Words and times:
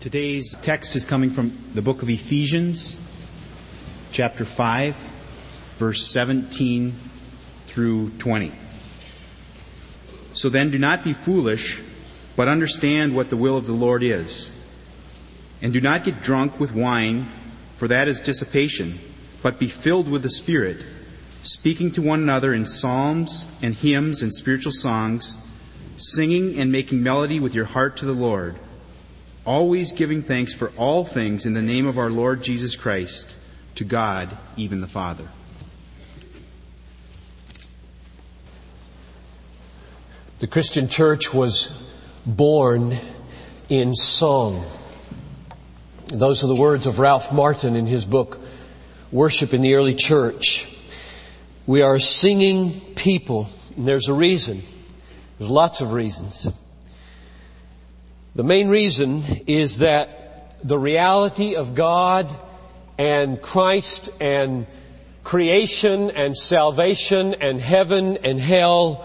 Today's 0.00 0.54
text 0.54 0.94
is 0.94 1.04
coming 1.04 1.32
from 1.32 1.72
the 1.74 1.82
book 1.82 2.02
of 2.02 2.08
Ephesians, 2.08 2.96
chapter 4.12 4.44
5, 4.44 4.96
verse 5.76 6.06
17 6.12 6.94
through 7.66 8.10
20. 8.10 8.52
So 10.34 10.50
then 10.50 10.70
do 10.70 10.78
not 10.78 11.02
be 11.02 11.14
foolish, 11.14 11.82
but 12.36 12.46
understand 12.46 13.16
what 13.16 13.28
the 13.28 13.36
will 13.36 13.56
of 13.56 13.66
the 13.66 13.72
Lord 13.72 14.04
is. 14.04 14.52
And 15.62 15.72
do 15.72 15.80
not 15.80 16.04
get 16.04 16.22
drunk 16.22 16.60
with 16.60 16.72
wine, 16.72 17.28
for 17.74 17.88
that 17.88 18.06
is 18.06 18.22
dissipation, 18.22 19.00
but 19.42 19.58
be 19.58 19.66
filled 19.66 20.08
with 20.08 20.22
the 20.22 20.30
Spirit, 20.30 20.86
speaking 21.42 21.90
to 21.92 22.02
one 22.02 22.22
another 22.22 22.54
in 22.54 22.66
psalms 22.66 23.48
and 23.62 23.74
hymns 23.74 24.22
and 24.22 24.32
spiritual 24.32 24.70
songs, 24.70 25.36
singing 25.96 26.60
and 26.60 26.70
making 26.70 27.02
melody 27.02 27.40
with 27.40 27.56
your 27.56 27.64
heart 27.64 27.96
to 27.96 28.04
the 28.06 28.12
Lord 28.12 28.60
always 29.48 29.92
giving 29.92 30.22
thanks 30.22 30.52
for 30.52 30.68
all 30.76 31.06
things 31.06 31.46
in 31.46 31.54
the 31.54 31.62
name 31.62 31.86
of 31.86 31.96
our 31.96 32.10
Lord 32.10 32.42
Jesus 32.42 32.76
Christ 32.76 33.34
to 33.76 33.84
God, 33.84 34.36
even 34.58 34.82
the 34.82 34.86
Father. 34.86 35.26
The 40.40 40.48
Christian 40.48 40.88
church 40.88 41.32
was 41.32 41.72
born 42.26 42.98
in 43.70 43.94
song. 43.94 44.66
Those 46.08 46.44
are 46.44 46.48
the 46.48 46.54
words 46.54 46.86
of 46.86 46.98
Ralph 46.98 47.32
Martin 47.32 47.74
in 47.74 47.86
his 47.86 48.04
book, 48.04 48.38
Worship 49.10 49.54
in 49.54 49.62
the 49.62 49.76
Early 49.76 49.94
Church. 49.94 50.68
We 51.66 51.80
are 51.80 51.98
singing 51.98 52.70
people, 52.96 53.48
and 53.76 53.88
there's 53.88 54.08
a 54.08 54.14
reason. 54.14 54.60
There's 55.38 55.50
lots 55.50 55.80
of 55.80 55.94
reasons. 55.94 56.50
The 58.38 58.44
main 58.44 58.68
reason 58.68 59.24
is 59.48 59.78
that 59.78 60.54
the 60.62 60.78
reality 60.78 61.56
of 61.56 61.74
God 61.74 62.32
and 62.96 63.42
Christ 63.42 64.10
and 64.20 64.68
creation 65.24 66.12
and 66.12 66.38
salvation 66.38 67.34
and 67.34 67.60
heaven 67.60 68.18
and 68.18 68.38
hell 68.38 69.04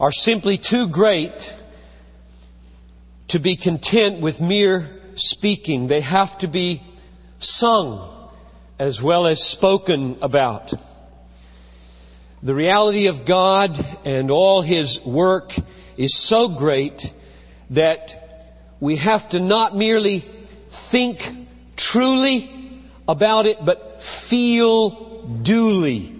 are 0.00 0.12
simply 0.12 0.56
too 0.56 0.88
great 0.88 1.54
to 3.28 3.38
be 3.38 3.56
content 3.56 4.22
with 4.22 4.40
mere 4.40 4.88
speaking. 5.14 5.88
They 5.88 6.00
have 6.00 6.38
to 6.38 6.48
be 6.48 6.82
sung 7.38 8.30
as 8.78 9.02
well 9.02 9.26
as 9.26 9.44
spoken 9.44 10.16
about. 10.22 10.72
The 12.42 12.54
reality 12.54 13.08
of 13.08 13.26
God 13.26 13.78
and 14.06 14.30
all 14.30 14.62
His 14.62 15.04
work 15.04 15.54
is 15.98 16.16
so 16.16 16.48
great 16.48 17.12
that 17.68 18.21
we 18.82 18.96
have 18.96 19.28
to 19.28 19.38
not 19.38 19.76
merely 19.76 20.24
think 20.68 21.46
truly 21.76 22.50
about 23.06 23.46
it, 23.46 23.64
but 23.64 24.02
feel 24.02 25.22
duly 25.22 26.18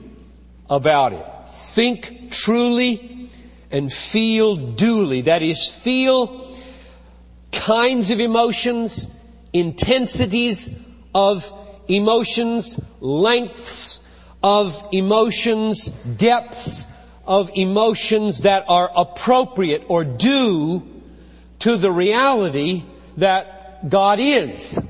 about 0.70 1.12
it. 1.12 1.26
Think 1.48 2.30
truly 2.30 3.30
and 3.72 3.92
feel 3.92 4.54
duly. 4.54 5.22
That 5.22 5.42
is, 5.42 5.66
feel 5.66 6.40
kinds 7.50 8.10
of 8.10 8.20
emotions, 8.20 9.08
intensities 9.52 10.70
of 11.12 11.52
emotions, 11.88 12.78
lengths 13.00 14.00
of 14.40 14.86
emotions, 14.92 15.86
depths 15.88 16.86
of 17.26 17.50
emotions 17.56 18.42
that 18.42 18.66
are 18.68 18.88
appropriate 18.94 19.86
or 19.88 20.04
due 20.04 20.91
to 21.62 21.76
the 21.76 21.92
reality 21.92 22.82
that 23.18 23.88
God 23.88 24.18
is. 24.18 24.80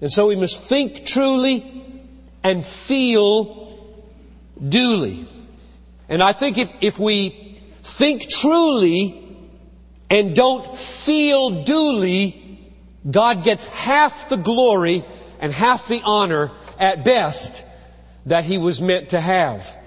And 0.00 0.10
so 0.10 0.28
we 0.28 0.36
must 0.36 0.62
think 0.62 1.04
truly 1.04 1.84
and 2.42 2.64
feel 2.64 3.78
duly. 4.66 5.26
And 6.08 6.22
I 6.22 6.32
think 6.32 6.56
if, 6.56 6.72
if 6.80 6.98
we 6.98 7.58
think 7.82 8.30
truly 8.30 9.36
and 10.08 10.34
don't 10.34 10.74
feel 10.74 11.64
duly, 11.64 12.60
God 13.10 13.44
gets 13.44 13.66
half 13.66 14.30
the 14.30 14.38
glory 14.38 15.04
and 15.38 15.52
half 15.52 15.88
the 15.88 16.00
honor 16.02 16.50
at 16.78 17.04
best 17.04 17.62
that 18.24 18.44
He 18.44 18.56
was 18.56 18.80
meant 18.80 19.10
to 19.10 19.20
have. 19.20 19.78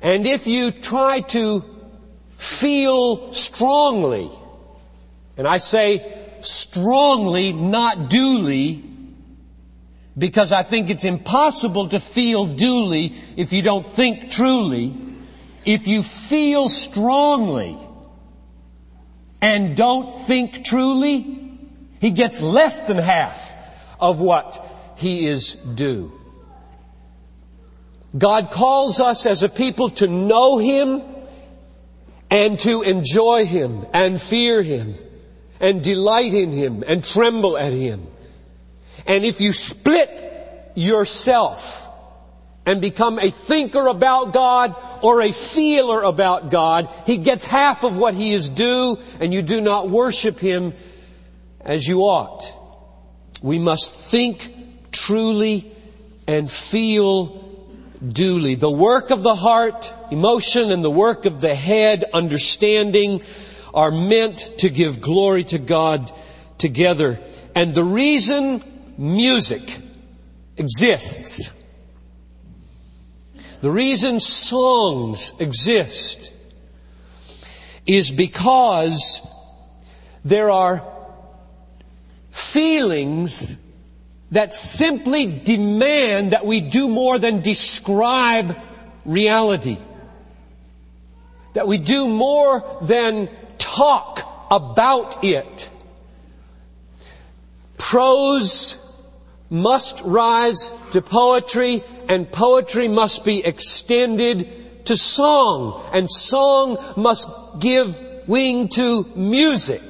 And 0.00 0.26
if 0.26 0.46
you 0.46 0.70
try 0.70 1.20
to 1.20 1.77
feel 2.38 3.32
strongly. 3.32 4.30
And 5.36 5.46
I 5.46 5.58
say 5.58 6.14
strongly, 6.40 7.52
not 7.52 8.08
duly, 8.08 8.82
because 10.16 10.52
I 10.52 10.62
think 10.62 10.88
it's 10.88 11.04
impossible 11.04 11.88
to 11.88 12.00
feel 12.00 12.46
duly 12.46 13.14
if 13.36 13.52
you 13.52 13.62
don't 13.62 13.86
think 13.86 14.30
truly. 14.30 14.96
If 15.64 15.86
you 15.86 16.02
feel 16.02 16.68
strongly 16.68 17.76
and 19.42 19.76
don't 19.76 20.14
think 20.14 20.64
truly, 20.64 21.58
he 22.00 22.10
gets 22.10 22.40
less 22.40 22.80
than 22.82 22.96
half 22.96 23.54
of 24.00 24.20
what 24.20 24.64
he 24.96 25.26
is 25.26 25.54
due. 25.54 26.12
God 28.16 28.50
calls 28.50 29.00
us 29.00 29.26
as 29.26 29.42
a 29.42 29.48
people 29.48 29.90
to 29.90 30.06
know 30.06 30.58
Him 30.58 31.02
and 32.30 32.58
to 32.60 32.82
enjoy 32.82 33.44
Him 33.44 33.86
and 33.92 34.20
fear 34.20 34.62
Him 34.62 34.94
and 35.60 35.82
delight 35.82 36.34
in 36.34 36.50
Him 36.50 36.84
and 36.86 37.04
tremble 37.04 37.56
at 37.56 37.72
Him. 37.72 38.06
And 39.06 39.24
if 39.24 39.40
you 39.40 39.52
split 39.52 40.72
yourself 40.74 41.88
and 42.66 42.80
become 42.80 43.18
a 43.18 43.30
thinker 43.30 43.86
about 43.86 44.32
God 44.32 44.76
or 45.02 45.22
a 45.22 45.32
feeler 45.32 46.02
about 46.02 46.50
God, 46.50 46.88
He 47.06 47.16
gets 47.16 47.44
half 47.44 47.82
of 47.84 47.96
what 47.98 48.14
He 48.14 48.32
is 48.32 48.48
due 48.48 48.98
and 49.20 49.32
you 49.32 49.42
do 49.42 49.60
not 49.60 49.88
worship 49.88 50.38
Him 50.38 50.74
as 51.60 51.86
you 51.86 52.02
ought. 52.02 52.44
We 53.42 53.58
must 53.58 53.94
think 53.94 54.52
truly 54.92 55.70
and 56.26 56.50
feel 56.50 57.47
duly. 58.06 58.54
The 58.54 58.70
work 58.70 59.10
of 59.10 59.22
the 59.22 59.34
heart, 59.34 59.92
emotion, 60.10 60.70
and 60.70 60.84
the 60.84 60.90
work 60.90 61.24
of 61.26 61.40
the 61.40 61.54
head, 61.54 62.04
understanding, 62.12 63.22
are 63.74 63.90
meant 63.90 64.58
to 64.58 64.70
give 64.70 65.00
glory 65.00 65.44
to 65.44 65.58
God 65.58 66.12
together. 66.58 67.20
And 67.54 67.74
the 67.74 67.84
reason 67.84 68.62
music 68.96 69.78
exists, 70.56 71.50
the 73.60 73.70
reason 73.70 74.20
songs 74.20 75.34
exist, 75.38 76.32
is 77.86 78.10
because 78.10 79.20
there 80.24 80.50
are 80.50 80.84
feelings 82.30 83.56
that 84.30 84.52
simply 84.54 85.26
demand 85.26 86.32
that 86.32 86.44
we 86.44 86.60
do 86.60 86.88
more 86.88 87.18
than 87.18 87.40
describe 87.40 88.58
reality. 89.04 89.78
That 91.54 91.66
we 91.66 91.78
do 91.78 92.08
more 92.08 92.78
than 92.82 93.30
talk 93.56 94.48
about 94.50 95.24
it. 95.24 95.70
Prose 97.78 98.84
must 99.50 100.02
rise 100.04 100.74
to 100.92 101.00
poetry 101.00 101.82
and 102.08 102.30
poetry 102.30 102.88
must 102.88 103.24
be 103.24 103.44
extended 103.44 104.86
to 104.86 104.96
song 104.96 105.82
and 105.92 106.10
song 106.10 106.78
must 106.96 107.30
give 107.60 107.98
wing 108.26 108.68
to 108.68 109.04
music. 109.16 109.82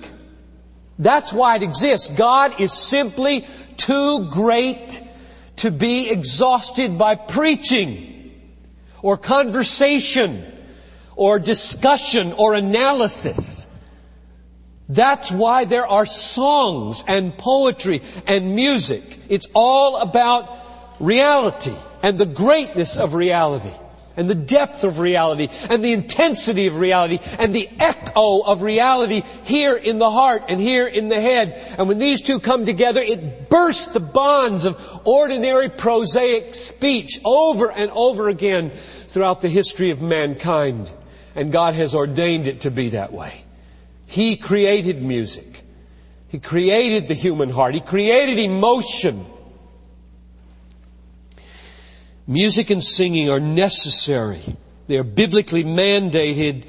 That's 0.99 1.33
why 1.33 1.57
it 1.57 1.63
exists. 1.63 2.09
God 2.09 2.61
is 2.61 2.73
simply 2.73 3.45
too 3.79 4.29
great 4.29 5.03
to 5.57 5.71
be 5.71 6.11
exhausted 6.11 6.99
by 6.99 7.15
preaching 7.15 8.33
or 9.01 9.17
conversation 9.17 10.45
or 11.17 11.39
discussion 11.39 12.33
or 12.35 12.55
analysis. 12.55 13.69
That's 14.89 15.31
why 15.31 15.65
there 15.65 15.87
are 15.87 16.07
songs 16.07 17.05
and 17.07 17.37
poetry 17.37 18.03
and 18.27 18.55
music. 18.55 19.03
It's 19.29 19.49
all 19.55 19.97
about 19.97 20.59
reality 21.01 21.77
and 22.03 22.19
the 22.19 22.27
greatness 22.27 22.99
of 22.99 23.15
reality 23.15 23.75
and 24.19 24.29
the 24.29 24.35
depth 24.35 24.83
of 24.85 24.99
reality 24.99 25.49
and 25.71 25.83
the 25.83 25.93
intensity 25.93 26.67
of 26.67 26.79
reality 26.79 27.21
and 27.39 27.55
the 27.55 27.69
echo 27.79 28.41
of 28.41 28.63
reality 28.63 29.23
here 29.45 29.77
in 29.77 29.99
the 29.99 30.11
heart 30.11 30.43
and 30.49 30.61
here 30.61 30.89
in 30.89 31.09
the 31.09 31.21
head. 31.21 31.59
And 31.79 31.89
when 31.89 31.99
these 31.99 32.21
two 32.21 32.41
come 32.41 32.67
together, 32.67 33.01
it 33.01 33.49
bursts 33.49 33.87
the 33.87 34.01
bonds 34.01 34.65
of 34.65 35.03
ordinary 35.05 35.69
prosaic 35.69 36.55
speech 36.55 37.21
over 37.25 37.71
and 37.71 37.93
over 37.93 38.29
again 38.29 38.71
throughout 38.71 39.41
the 39.41 39.49
history 39.49 39.91
of 39.91 40.03
mankind. 40.03 40.91
And 41.37 41.53
God 41.53 41.75
has 41.75 41.95
ordained 41.95 42.49
it 42.49 42.63
to 42.63 42.73
be 42.73 42.91
that 42.91 43.13
way. 43.13 43.45
He 44.07 44.37
created 44.37 45.01
music. 45.01 45.63
He 46.29 46.41
created 46.41 47.07
the 47.07 47.15
human 47.15 47.51
heart. 47.51 47.75
He 47.75 47.81
created 47.81 48.39
emotion. 48.39 49.25
Music 52.29 52.69
and 52.69 52.85
singing 52.85 53.31
are 53.31 53.41
necessary. 53.41 54.43
They 54.87 54.99
are 54.99 55.03
biblically 55.03 55.65
mandated 55.65 56.67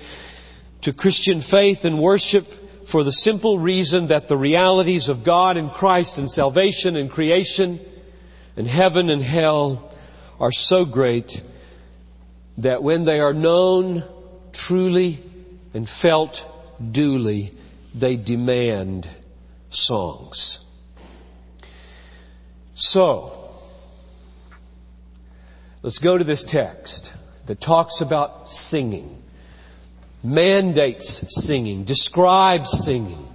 to 0.83 0.93
Christian 0.93 1.41
faith 1.41 1.83
and 1.83 1.99
worship 1.99 2.87
for 2.87 3.03
the 3.03 3.11
simple 3.11 3.59
reason 3.59 4.07
that 4.07 4.29
the 4.29 4.37
realities 4.37 5.09
of 5.09 5.25
God 5.25 5.57
and 5.57 5.69
Christ 5.69 6.17
and 6.17 6.31
salvation 6.31 6.95
and 6.95 7.11
creation 7.11 7.81
and 8.55 8.67
heaven 8.67 9.09
and 9.09 9.21
hell 9.21 9.93
are 10.39 10.53
so 10.53 10.85
great 10.85 11.43
that 12.59 12.81
when 12.81 13.03
they 13.03 13.19
are 13.19 13.33
known 13.33 14.05
truly 14.53 15.21
and 15.73 15.87
felt 15.87 16.49
duly, 16.89 17.51
they 17.93 18.15
demand 18.15 19.09
songs. 19.69 20.61
So, 22.75 23.48
let's 25.81 25.99
go 25.99 26.17
to 26.17 26.23
this 26.23 26.43
text 26.43 27.13
that 27.45 27.59
talks 27.59 28.01
about 28.01 28.51
singing, 28.51 29.21
mandates 30.23 31.43
singing, 31.43 31.83
describes 31.83 32.83
singing, 32.85 33.27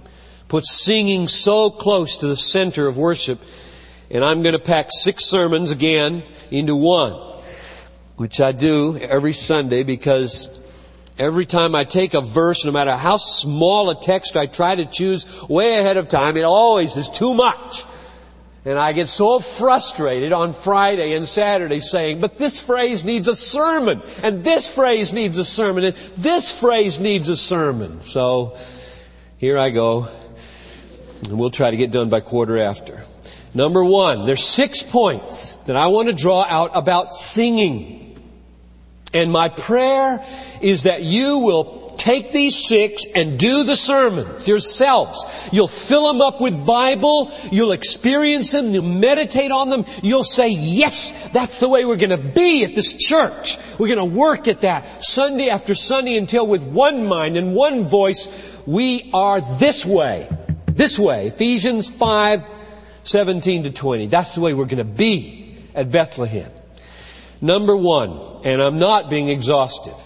puts 0.47 0.83
singing 0.83 1.27
so 1.27 1.69
close 1.69 2.17
to 2.17 2.27
the 2.27 2.35
center 2.35 2.87
of 2.87 2.97
worship. 2.97 3.39
And 4.11 4.23
I'm 4.23 4.41
going 4.41 4.53
to 4.53 4.59
pack 4.59 4.87
six 4.91 5.25
sermons 5.25 5.71
again 5.71 6.21
into 6.51 6.75
one, 6.75 7.13
which 8.15 8.39
I 8.39 8.51
do 8.51 8.97
every 8.97 9.33
Sunday 9.33 9.83
because 9.83 10.49
Every 11.17 11.45
time 11.45 11.75
I 11.75 11.85
take 11.85 12.13
a 12.13 12.19
verse, 12.19 12.65
no 12.65 12.73
matter 12.73 12.93
how 12.93 13.15
small 13.15 13.89
a 13.89 13.95
text 13.95 14.35
I 14.35 14.47
try 14.47 14.75
to 14.75 14.85
choose 14.85 15.47
way 15.47 15.79
ahead 15.79 15.95
of 15.95 16.09
time, 16.09 16.35
it 16.35 16.43
always 16.43 16.97
is 16.97 17.07
too 17.07 17.33
much. 17.33 17.85
And 18.65 18.79
I 18.79 18.93
get 18.93 19.07
so 19.07 19.39
frustrated 19.39 20.33
on 20.33 20.53
Friday 20.53 21.13
and 21.13 21.27
Saturday 21.27 21.79
saying, 21.79 22.19
but 22.19 22.39
this 22.39 22.59
phrase 22.59 23.05
needs 23.05 23.27
a 23.27 23.35
sermon, 23.35 24.01
and 24.23 24.43
this 24.43 24.73
phrase 24.73 25.13
needs 25.13 25.37
a 25.37 25.43
sermon, 25.43 25.83
and 25.83 25.95
this 26.17 26.59
phrase 26.59 26.99
needs 26.99 27.29
a 27.29 27.35
sermon. 27.35 28.01
So, 28.01 28.57
here 29.37 29.59
I 29.59 29.69
go. 29.69 30.07
And 31.29 31.37
we'll 31.37 31.51
try 31.51 31.69
to 31.69 31.77
get 31.77 31.91
done 31.91 32.09
by 32.09 32.21
quarter 32.21 32.57
after. 32.57 33.03
Number 33.53 33.85
one, 33.85 34.25
there's 34.25 34.43
six 34.43 34.81
points 34.81 35.55
that 35.67 35.75
I 35.75 35.87
want 35.87 36.09
to 36.09 36.15
draw 36.15 36.43
out 36.43 36.71
about 36.73 37.15
singing. 37.15 38.19
And 39.13 39.31
my 39.31 39.49
prayer 39.49 40.25
is 40.61 40.83
that 40.83 41.03
you 41.03 41.37
will 41.39 41.84
take 42.05 42.31
these 42.31 42.55
six 42.67 43.07
and 43.15 43.39
do 43.39 43.63
the 43.63 43.75
sermons 43.75 44.47
yourselves. 44.47 45.49
You'll 45.51 45.67
fill 45.67 46.07
them 46.07 46.21
up 46.21 46.39
with 46.39 46.63
Bible. 46.63 47.31
You'll 47.51 47.71
experience 47.71 48.51
them. 48.51 48.69
You'll 48.69 48.83
meditate 48.83 49.51
on 49.51 49.69
them. 49.69 49.85
You'll 50.03 50.23
say, 50.23 50.49
yes, 50.49 51.11
that's 51.29 51.59
the 51.59 51.67
way 51.67 51.83
we're 51.83 51.95
going 51.95 52.11
to 52.11 52.17
be 52.17 52.63
at 52.63 52.75
this 52.75 52.93
church. 52.93 53.57
We're 53.79 53.87
going 53.87 54.07
to 54.07 54.17
work 54.17 54.47
at 54.47 54.61
that 54.61 55.03
Sunday 55.03 55.49
after 55.49 55.73
Sunday 55.73 56.15
until 56.15 56.45
with 56.45 56.63
one 56.63 57.07
mind 57.07 57.37
and 57.37 57.55
one 57.55 57.87
voice, 57.87 58.29
we 58.67 59.09
are 59.11 59.41
this 59.41 59.83
way. 59.83 60.29
This 60.67 60.99
way. 60.99 61.27
Ephesians 61.27 61.89
5, 61.89 62.45
17 63.01 63.63
to 63.63 63.71
20. 63.71 64.07
That's 64.07 64.35
the 64.35 64.41
way 64.41 64.53
we're 64.53 64.65
going 64.65 64.77
to 64.77 64.83
be 64.83 65.57
at 65.73 65.89
Bethlehem. 65.89 66.51
Number 67.41 67.75
one, 67.75 68.41
and 68.45 68.61
I'm 68.61 68.77
not 68.77 69.09
being 69.09 69.29
exhaustive, 69.29 69.97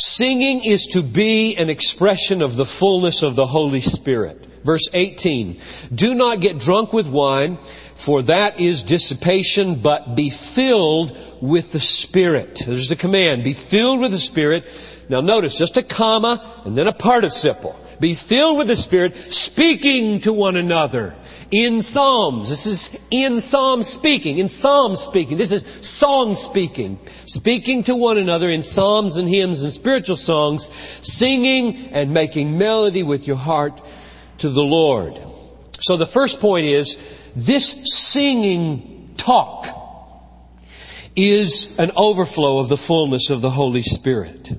singing 0.00 0.64
is 0.64 0.86
to 0.88 1.02
be 1.02 1.56
an 1.56 1.70
expression 1.70 2.42
of 2.42 2.56
the 2.56 2.64
fullness 2.64 3.22
of 3.22 3.34
the 3.34 3.46
Holy 3.46 3.80
Spirit. 3.80 4.46
Verse 4.64 4.88
18, 4.92 5.60
do 5.94 6.14
not 6.14 6.40
get 6.40 6.58
drunk 6.58 6.92
with 6.92 7.08
wine, 7.08 7.58
for 7.94 8.22
that 8.22 8.60
is 8.60 8.82
dissipation, 8.82 9.76
but 9.76 10.14
be 10.14 10.30
filled 10.30 11.16
with 11.40 11.72
the 11.72 11.80
Spirit. 11.80 12.62
There's 12.66 12.88
the 12.88 12.96
command, 12.96 13.44
be 13.44 13.52
filled 13.52 14.00
with 14.00 14.10
the 14.10 14.18
Spirit. 14.18 14.66
Now 15.08 15.20
notice, 15.20 15.56
just 15.56 15.76
a 15.76 15.82
comma 15.82 16.62
and 16.64 16.76
then 16.76 16.86
a 16.86 16.92
participle. 16.92 17.78
Be 18.00 18.14
filled 18.14 18.58
with 18.58 18.68
the 18.68 18.76
Spirit, 18.76 19.16
speaking 19.16 20.20
to 20.20 20.32
one 20.32 20.56
another 20.56 21.16
in 21.50 21.82
Psalms. 21.82 22.48
This 22.48 22.66
is 22.66 22.90
in 23.10 23.40
Psalm 23.40 23.82
speaking, 23.82 24.38
in 24.38 24.48
Psalm 24.48 24.96
speaking. 24.96 25.36
This 25.36 25.52
is 25.52 25.64
song 25.86 26.34
speaking. 26.34 26.98
Speaking 27.26 27.84
to 27.84 27.96
one 27.96 28.18
another 28.18 28.50
in 28.50 28.62
Psalms 28.62 29.16
and 29.16 29.28
hymns 29.28 29.62
and 29.62 29.72
spiritual 29.72 30.16
songs, 30.16 30.70
singing 31.02 31.90
and 31.92 32.12
making 32.12 32.58
melody 32.58 33.02
with 33.02 33.26
your 33.26 33.36
heart 33.36 33.80
to 34.38 34.50
the 34.50 34.62
Lord. 34.62 35.18
So 35.80 35.96
the 35.96 36.06
first 36.06 36.40
point 36.40 36.66
is, 36.66 36.98
this 37.34 37.82
singing 37.84 39.14
talk 39.16 39.66
is 41.16 41.78
an 41.78 41.92
overflow 41.96 42.58
of 42.58 42.68
the 42.68 42.76
fullness 42.76 43.30
of 43.30 43.40
the 43.40 43.50
Holy 43.50 43.82
Spirit. 43.82 44.52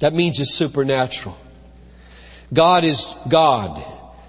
That 0.00 0.14
means 0.14 0.38
it's 0.38 0.54
supernatural. 0.54 1.36
God 2.52 2.84
is 2.84 3.14
God. 3.28 3.82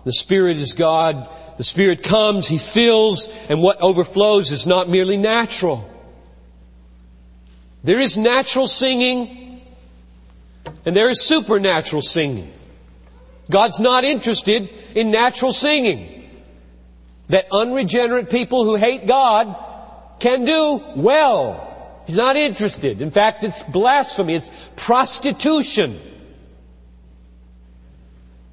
The 0.10 0.14
Spirit 0.14 0.58
is 0.58 0.74
God. 0.74 1.30
The 1.58 1.64
Spirit 1.64 2.02
comes, 2.02 2.48
He 2.48 2.58
fills, 2.58 3.28
and 3.48 3.62
what 3.62 3.80
overflows 3.80 4.50
is 4.50 4.66
not 4.66 4.90
merely 4.90 5.18
natural. 5.18 5.88
There 7.84 8.00
is 8.00 8.18
natural 8.18 8.66
singing, 8.66 9.62
and 10.84 10.96
there 10.96 11.12
is 11.12 11.22
supernatural 11.22 12.02
singing. 12.02 12.52
God's 13.52 13.80
not 13.80 14.04
interested 14.04 14.74
in 14.96 15.12
natural 15.12 15.52
singing. 15.52 16.28
That 17.28 17.46
unregenerate 17.52 18.32
people 18.32 18.64
who 18.64 18.78
hate 18.78 19.06
God 19.06 19.56
can 20.20 20.44
do 20.44 20.84
well. 20.96 22.02
He's 22.08 22.16
not 22.16 22.36
interested. 22.36 23.04
In 23.04 23.12
fact, 23.12 23.44
it's 23.44 23.62
blasphemy. 23.62 24.34
It's 24.34 24.50
prostitution 24.76 26.02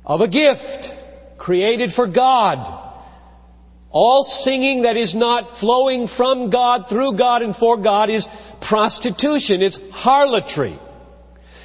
of 0.04 0.20
a 0.20 0.28
gift 0.28 0.94
created 1.46 1.92
for 1.92 2.08
God. 2.08 2.58
All 3.90 4.24
singing 4.24 4.82
that 4.82 4.96
is 4.96 5.14
not 5.14 5.48
flowing 5.48 6.08
from 6.08 6.50
God, 6.50 6.88
through 6.88 7.12
God, 7.12 7.42
and 7.42 7.54
for 7.54 7.76
God 7.76 8.10
is 8.10 8.28
prostitution. 8.60 9.62
It's 9.62 9.78
harlotry. 9.92 10.76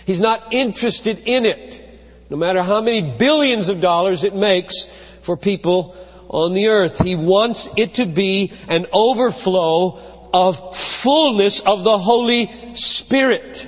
He's 0.06 0.22
not 0.22 0.54
interested 0.54 1.24
in 1.25 1.48
it. 1.48 1.81
No 2.30 2.38
matter 2.38 2.62
how 2.62 2.81
many 2.81 3.18
billions 3.18 3.69
of 3.69 3.81
dollars 3.81 4.24
it 4.24 4.36
makes 4.36 4.86
for 5.24 5.36
people 5.36 5.95
on 6.30 6.54
the 6.54 6.68
earth. 6.68 7.00
He 7.00 7.16
wants 7.16 7.68
it 7.76 7.95
to 7.95 8.06
be 8.06 8.54
an 8.68 8.85
overflow 8.94 10.00
of 10.31 10.78
fullness 10.78 11.59
of 11.59 11.83
the 11.83 11.97
Holy 11.97 12.52
Spirit. 12.76 13.68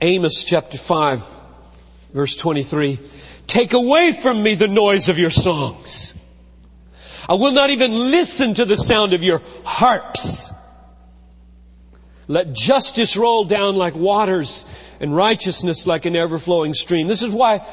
Amos 0.00 0.44
chapter 0.44 0.78
5 0.78 1.24
verse 2.12 2.36
23. 2.36 2.98
Take 3.48 3.72
away 3.72 4.12
from 4.12 4.42
me 4.42 4.54
the 4.54 4.68
noise 4.68 5.08
of 5.08 5.18
your 5.18 5.30
songs. 5.30 6.14
I 7.28 7.34
will 7.34 7.52
not 7.52 7.70
even 7.70 8.10
listen 8.10 8.54
to 8.54 8.66
the 8.66 8.76
sound 8.76 9.14
of 9.14 9.22
your 9.22 9.42
harps. 9.64 10.52
Let 12.28 12.52
justice 12.52 13.16
roll 13.16 13.44
down 13.44 13.76
like 13.76 13.94
waters 13.94 14.66
and 15.00 15.16
righteousness 15.16 15.86
like 15.86 16.04
an 16.04 16.14
ever-flowing 16.14 16.74
stream. 16.74 17.06
This 17.06 17.22
is 17.22 17.32
why 17.32 17.66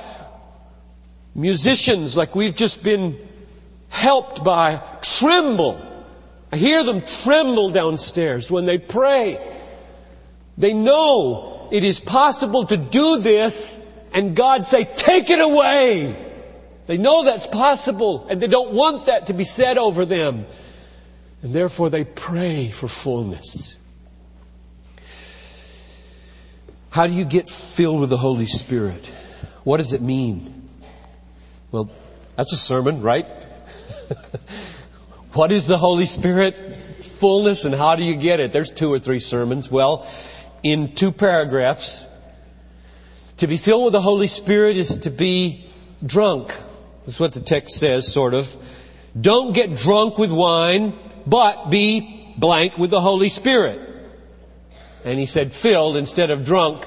musicians 1.36 2.15
like 2.15 2.36
we've 2.36 2.55
just 2.55 2.82
been 2.82 3.20
helped 3.89 4.46
by 4.46 4.82
tremble. 5.01 5.86
I 6.53 6.58
hear 6.58 6.86
them 6.86 7.01
tremble 7.01 7.72
downstairs 7.72 8.50
when 8.50 8.65
they 8.65 8.77
pray. 8.77 9.39
They 10.58 10.74
know 10.74 11.67
it 11.70 11.84
is 11.84 12.00
possible 12.00 12.63
to 12.67 12.77
do 12.77 13.20
this 13.20 13.82
and 14.14 14.36
God 14.36 14.66
say, 14.66 14.86
take 14.86 15.30
it 15.30 15.40
away. 15.40 16.26
They 16.88 16.98
know 16.98 17.24
that's 17.24 17.48
possible 17.48 18.28
and 18.30 18.42
they 18.42 18.48
don't 18.48 18.72
want 18.72 19.08
that 19.08 19.28
to 19.28 19.34
be 19.34 19.44
said 19.44 19.78
over 19.78 20.06
them. 20.06 20.46
And 21.42 21.54
therefore 21.54 21.90
they 21.90 22.06
pray 22.06 22.70
for 22.70 22.88
fullness. 22.88 23.78
How 26.90 27.08
do 27.08 27.14
you 27.14 27.26
get 27.26 27.50
filled 27.50 28.00
with 28.00 28.10
the 28.10 28.18
Holy 28.18 28.46
Spirit? 28.46 29.06
What 29.64 29.78
does 29.78 29.94
it 29.94 30.02
mean? 30.02 30.70
Well, 31.72 31.90
that's 32.36 32.54
a 32.54 32.58
sermon, 32.58 33.02
right? 33.02 33.26
what 35.34 35.52
is 35.52 35.68
the 35.68 35.78
Holy 35.78 36.06
Spirit? 36.06 36.82
Fullness 37.04 37.66
and 37.66 37.76
how 37.76 37.96
do 37.96 38.04
you 38.04 38.16
get 38.16 38.40
it? 38.40 38.54
There's 38.54 38.72
two 38.72 38.94
or 38.94 39.00
three 39.00 39.20
sermons. 39.20 39.70
Well, 39.70 40.08
in 40.64 40.96
two 40.96 41.12
paragraphs, 41.12 42.08
to 43.38 43.48
be 43.48 43.58
filled 43.58 43.86
with 43.86 43.94
the 43.94 44.01
Holy 44.01 44.27
Spirit 44.27 44.77
is 44.77 44.96
to 44.96 45.10
be 45.10 45.65
drunk. 46.06 46.56
That's 47.06 47.20
what 47.20 47.34
the 47.34 47.42
text 47.42 47.77
says, 47.77 48.12
sort 48.12 48.34
of. 48.34 48.56
Don't 49.20 49.54
get 49.54 49.75
drunk 49.75 50.18
with 50.18 50.32
wine, 50.32 50.98
but 51.25 51.70
be 51.70 52.34
blank 52.38 52.77
with 52.77 52.92
the 52.92 53.01
Holy 53.01 53.30
Spirit. 53.30 53.82
And 55.04 55.20
he 55.20 55.25
said 55.25 55.54
filled 55.54 55.98
instead 55.98 56.32
of 56.32 56.46
drunk 56.46 56.86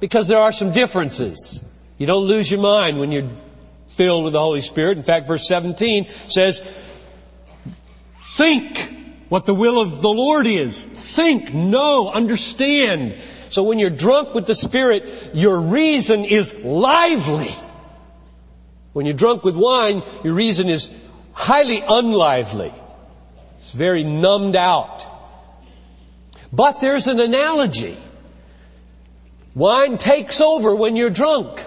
because 0.00 0.28
there 0.28 0.38
are 0.38 0.52
some 0.52 0.72
differences. 0.72 1.62
You 1.98 2.06
don't 2.06 2.24
lose 2.24 2.50
your 2.50 2.60
mind 2.60 2.98
when 2.98 3.12
you're 3.12 3.30
filled 3.90 4.24
with 4.24 4.32
the 4.32 4.40
Holy 4.40 4.62
Spirit. 4.62 4.96
In 4.96 5.04
fact, 5.04 5.26
verse 5.26 5.46
17 5.46 6.06
says, 6.06 6.60
think 8.36 8.94
what 9.28 9.46
the 9.46 9.54
will 9.54 9.80
of 9.80 10.00
the 10.00 10.08
Lord 10.08 10.46
is. 10.46 10.84
Think, 10.84 11.52
know, 11.52 12.10
understand. 12.10 13.20
So 13.50 13.64
when 13.64 13.80
you're 13.80 13.90
drunk 13.90 14.32
with 14.32 14.46
the 14.46 14.54
Spirit, 14.54 15.32
your 15.34 15.60
reason 15.60 16.24
is 16.24 16.54
lively. 16.54 17.52
When 18.92 19.06
you're 19.06 19.16
drunk 19.16 19.42
with 19.42 19.56
wine, 19.56 20.04
your 20.22 20.34
reason 20.34 20.68
is 20.68 20.90
highly 21.32 21.82
unlively. 21.86 22.72
It's 23.56 23.72
very 23.72 24.04
numbed 24.04 24.54
out. 24.54 25.04
But 26.52 26.80
there's 26.80 27.08
an 27.08 27.18
analogy. 27.18 27.96
Wine 29.56 29.98
takes 29.98 30.40
over 30.40 30.74
when 30.74 30.94
you're 30.94 31.10
drunk. 31.10 31.64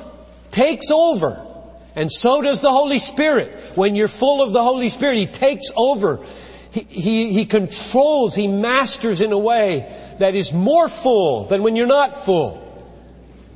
Takes 0.51 0.89
over. 0.89 1.45
And 1.95 2.09
so 2.09 2.41
does 2.41 2.61
the 2.61 2.71
Holy 2.71 2.99
Spirit. 2.99 3.75
When 3.75 3.95
you're 3.95 4.07
full 4.07 4.41
of 4.41 4.53
the 4.53 4.63
Holy 4.63 4.89
Spirit, 4.89 5.17
He 5.17 5.27
takes 5.27 5.67
over. 5.75 6.25
He, 6.71 6.81
he, 6.81 7.33
he 7.33 7.45
controls, 7.45 8.35
He 8.35 8.47
masters 8.47 9.19
in 9.19 9.33
a 9.33 9.37
way 9.37 9.93
that 10.19 10.35
is 10.35 10.53
more 10.53 10.89
full 10.89 11.45
than 11.45 11.63
when 11.63 11.75
you're 11.75 11.87
not 11.87 12.25
full. 12.25 12.59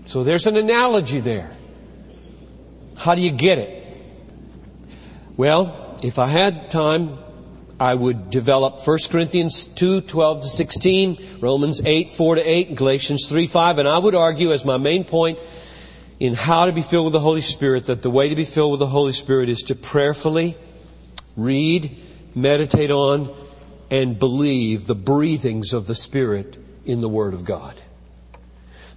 So 0.06 0.24
there's 0.24 0.48
an 0.48 0.56
analogy 0.56 1.20
there. 1.20 1.56
How 2.96 3.16
do 3.16 3.22
you 3.22 3.32
get 3.32 3.58
it? 3.60 3.86
Well, 5.36 5.98
if 6.04 6.18
I 6.18 6.28
had 6.28 6.72
time, 6.72 7.18
I 7.80 7.94
would 7.94 8.32
develop 8.32 8.86
1 8.86 8.98
Corinthians 9.10 9.68
2, 9.68 10.02
12 10.02 10.42
to 10.42 10.50
16, 10.50 11.28
Romans 11.42 11.82
8, 11.86 12.12
4 12.12 12.36
to 12.36 12.42
8, 12.42 12.76
Galatians 12.76 13.30
3, 13.30 13.46
5, 13.46 13.78
and 13.78 13.88
I 13.88 13.98
would 13.98 14.16
argue 14.16 14.52
as 14.52 14.66
my 14.66 14.78
main 14.78 15.04
point 15.04 15.38
in 16.20 16.34
how 16.34 16.66
to 16.66 16.72
be 16.72 16.82
filled 16.82 17.06
with 17.06 17.14
the 17.14 17.20
Holy 17.20 17.42
Spirit 17.42 17.86
that 17.86 18.02
the 18.02 18.10
way 18.10 18.30
to 18.30 18.36
be 18.36 18.46
filled 18.46 18.72
with 18.72 18.80
the 18.80 18.88
Holy 18.88 19.14
Spirit 19.14 19.50
is 19.50 19.64
to 19.64 19.76
prayerfully 19.76 20.58
read, 21.36 22.04
meditate 22.34 22.90
on, 22.90 23.36
and 23.90 24.20
believe 24.20 24.86
the 24.86 24.96
breathings 24.96 25.74
of 25.74 25.88
the 25.88 25.96
Spirit 25.96 26.58
in 26.86 27.02
the 27.02 27.10
Word 27.10 27.34
of 27.34 27.46
God. 27.46 27.74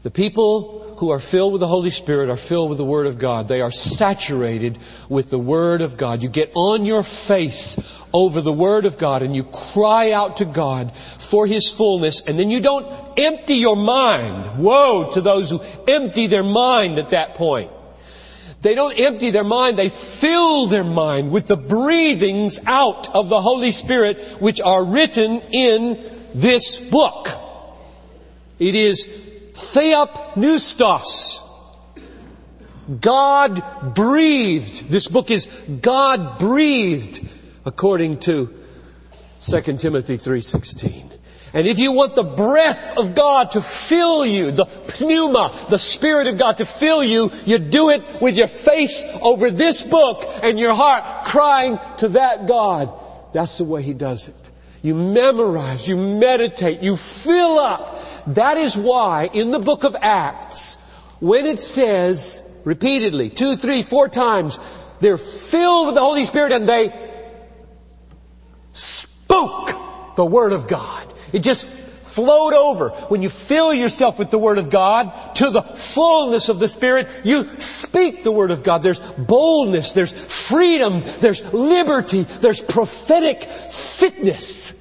The 0.02 0.10
people 0.10 0.94
who 0.96 1.10
are 1.10 1.20
filled 1.20 1.52
with 1.52 1.60
the 1.60 1.66
Holy 1.66 1.90
Spirit 1.90 2.30
are 2.30 2.36
filled 2.36 2.70
with 2.70 2.78
the 2.78 2.84
Word 2.86 3.06
of 3.06 3.18
God. 3.18 3.48
They 3.48 3.60
are 3.60 3.70
saturated 3.70 4.78
with 5.10 5.28
the 5.28 5.38
Word 5.38 5.82
of 5.82 5.98
God. 5.98 6.22
You 6.22 6.30
get 6.30 6.52
on 6.54 6.86
your 6.86 7.02
face 7.02 7.78
over 8.12 8.40
the 8.40 8.52
Word 8.52 8.86
of 8.86 8.96
God 8.96 9.22
and 9.22 9.36
you 9.36 9.44
cry 9.44 10.12
out 10.12 10.38
to 10.38 10.46
God 10.46 10.96
for 10.96 11.46
His 11.46 11.70
fullness 11.70 12.22
and 12.22 12.38
then 12.38 12.50
you 12.50 12.60
don't 12.60 13.18
empty 13.18 13.56
your 13.56 13.76
mind. 13.76 14.58
Woe 14.58 15.10
to 15.12 15.20
those 15.20 15.50
who 15.50 15.60
empty 15.86 16.28
their 16.28 16.44
mind 16.44 16.98
at 16.98 17.10
that 17.10 17.34
point. 17.34 17.70
They 18.62 18.74
don't 18.74 18.92
empty 18.98 19.30
their 19.30 19.44
mind, 19.44 19.78
they 19.78 19.88
fill 19.88 20.66
their 20.66 20.84
mind 20.84 21.30
with 21.30 21.46
the 21.46 21.56
breathings 21.56 22.58
out 22.66 23.14
of 23.14 23.28
the 23.28 23.40
Holy 23.40 23.72
Spirit 23.72 24.20
which 24.38 24.60
are 24.60 24.84
written 24.84 25.40
in 25.50 25.98
this 26.34 26.76
book. 26.76 27.28
It 28.58 28.74
is 28.74 29.06
theopneustos. 29.54 31.46
God 33.00 33.94
breathed. 33.94 34.90
This 34.90 35.06
book 35.06 35.30
is 35.30 35.46
God 35.46 36.38
breathed 36.38 37.26
according 37.64 38.18
to 38.20 38.52
2 39.40 39.78
Timothy 39.78 40.16
3:16. 40.16 41.19
And 41.52 41.66
if 41.66 41.78
you 41.78 41.92
want 41.92 42.14
the 42.14 42.22
breath 42.22 42.96
of 42.96 43.14
God 43.14 43.52
to 43.52 43.60
fill 43.60 44.24
you, 44.24 44.52
the 44.52 44.66
pneuma, 45.00 45.52
the 45.68 45.78
Spirit 45.78 46.28
of 46.28 46.38
God 46.38 46.58
to 46.58 46.64
fill 46.64 47.02
you, 47.02 47.32
you 47.44 47.58
do 47.58 47.90
it 47.90 48.20
with 48.20 48.36
your 48.36 48.46
face 48.46 49.02
over 49.20 49.50
this 49.50 49.82
book 49.82 50.24
and 50.42 50.58
your 50.58 50.74
heart 50.74 51.24
crying 51.24 51.78
to 51.98 52.08
that 52.10 52.46
God. 52.46 52.92
That's 53.32 53.58
the 53.58 53.64
way 53.64 53.82
He 53.82 53.94
does 53.94 54.28
it. 54.28 54.36
You 54.82 54.94
memorize, 54.94 55.86
you 55.88 55.96
meditate, 55.96 56.82
you 56.82 56.96
fill 56.96 57.58
up. 57.58 57.98
That 58.28 58.56
is 58.56 58.76
why 58.76 59.28
in 59.32 59.50
the 59.50 59.58
book 59.58 59.84
of 59.84 59.96
Acts, 60.00 60.76
when 61.18 61.46
it 61.46 61.58
says 61.58 62.48
repeatedly, 62.64 63.28
two, 63.28 63.56
three, 63.56 63.82
four 63.82 64.08
times, 64.08 64.58
they're 65.00 65.18
filled 65.18 65.86
with 65.86 65.94
the 65.96 66.00
Holy 66.00 66.24
Spirit 66.24 66.52
and 66.52 66.68
they 66.68 66.92
spoke 68.72 69.70
the 70.16 70.24
Word 70.24 70.52
of 70.52 70.68
God. 70.68 71.09
It 71.32 71.40
just 71.40 71.66
flowed 72.10 72.54
over. 72.54 72.90
When 73.08 73.22
you 73.22 73.28
fill 73.28 73.72
yourself 73.72 74.18
with 74.18 74.30
the 74.30 74.38
Word 74.38 74.58
of 74.58 74.70
God 74.70 75.36
to 75.36 75.50
the 75.50 75.62
fullness 75.62 76.48
of 76.48 76.58
the 76.58 76.68
Spirit, 76.68 77.08
you 77.24 77.48
speak 77.60 78.22
the 78.22 78.32
Word 78.32 78.50
of 78.50 78.62
God. 78.62 78.82
There's 78.82 78.98
boldness, 78.98 79.92
there's 79.92 80.12
freedom, 80.12 81.02
there's 81.20 81.52
liberty, 81.52 82.22
there's 82.22 82.60
prophetic 82.60 83.42
fitness 83.42 84.74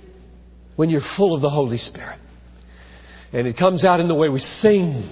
when 0.75 0.89
you're 0.89 1.01
full 1.01 1.35
of 1.35 1.41
the 1.41 1.49
Holy 1.49 1.77
Spirit. 1.77 2.17
And 3.31 3.47
it 3.47 3.57
comes 3.57 3.85
out 3.85 3.99
in 3.99 4.07
the 4.07 4.15
way 4.15 4.29
we 4.29 4.39
sing. 4.39 5.03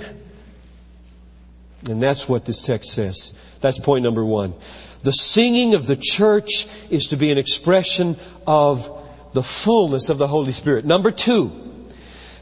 And 1.88 2.01
that's 2.01 2.27
what 2.27 2.46
this 2.46 2.63
text 2.63 2.91
says. 2.91 3.34
That's 3.62 3.79
point 3.79 4.03
number 4.03 4.25
one. 4.25 4.56
The 5.03 5.13
singing 5.13 5.75
of 5.75 5.86
the 5.86 5.96
church 5.96 6.65
is 6.89 7.08
to 7.08 7.17
be 7.17 7.32
an 7.32 7.38
expression 7.38 8.17
of 8.48 8.91
the 9.34 9.43
fullness 9.43 10.10
of 10.10 10.17
the 10.17 10.27
Holy 10.27 10.51
Spirit. 10.51 10.86
Number 10.86 11.12
two, 11.12 11.51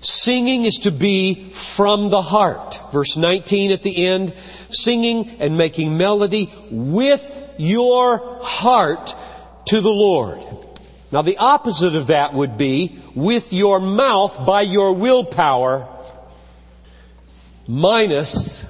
singing 0.01 0.65
is 0.65 0.79
to 0.83 0.91
be 0.91 1.51
from 1.51 2.09
the 2.09 2.21
heart. 2.21 2.79
Verse 2.91 3.17
19 3.17 3.71
at 3.71 3.81
the 3.81 4.05
end, 4.05 4.33
singing 4.69 5.29
and 5.39 5.57
making 5.57 5.97
melody 5.97 6.53
with 6.69 7.43
your 7.57 8.39
heart 8.41 9.15
to 9.65 9.81
the 9.81 9.89
Lord. 9.89 10.43
Now 11.11 11.21
the 11.21 11.37
opposite 11.37 11.95
of 11.95 12.07
that 12.07 12.33
would 12.33 12.57
be 12.57 12.99
with 13.13 13.53
your 13.53 13.79
mouth 13.79 14.45
by 14.45 14.61
your 14.61 14.93
willpower 14.93 15.87
minus 17.67 18.65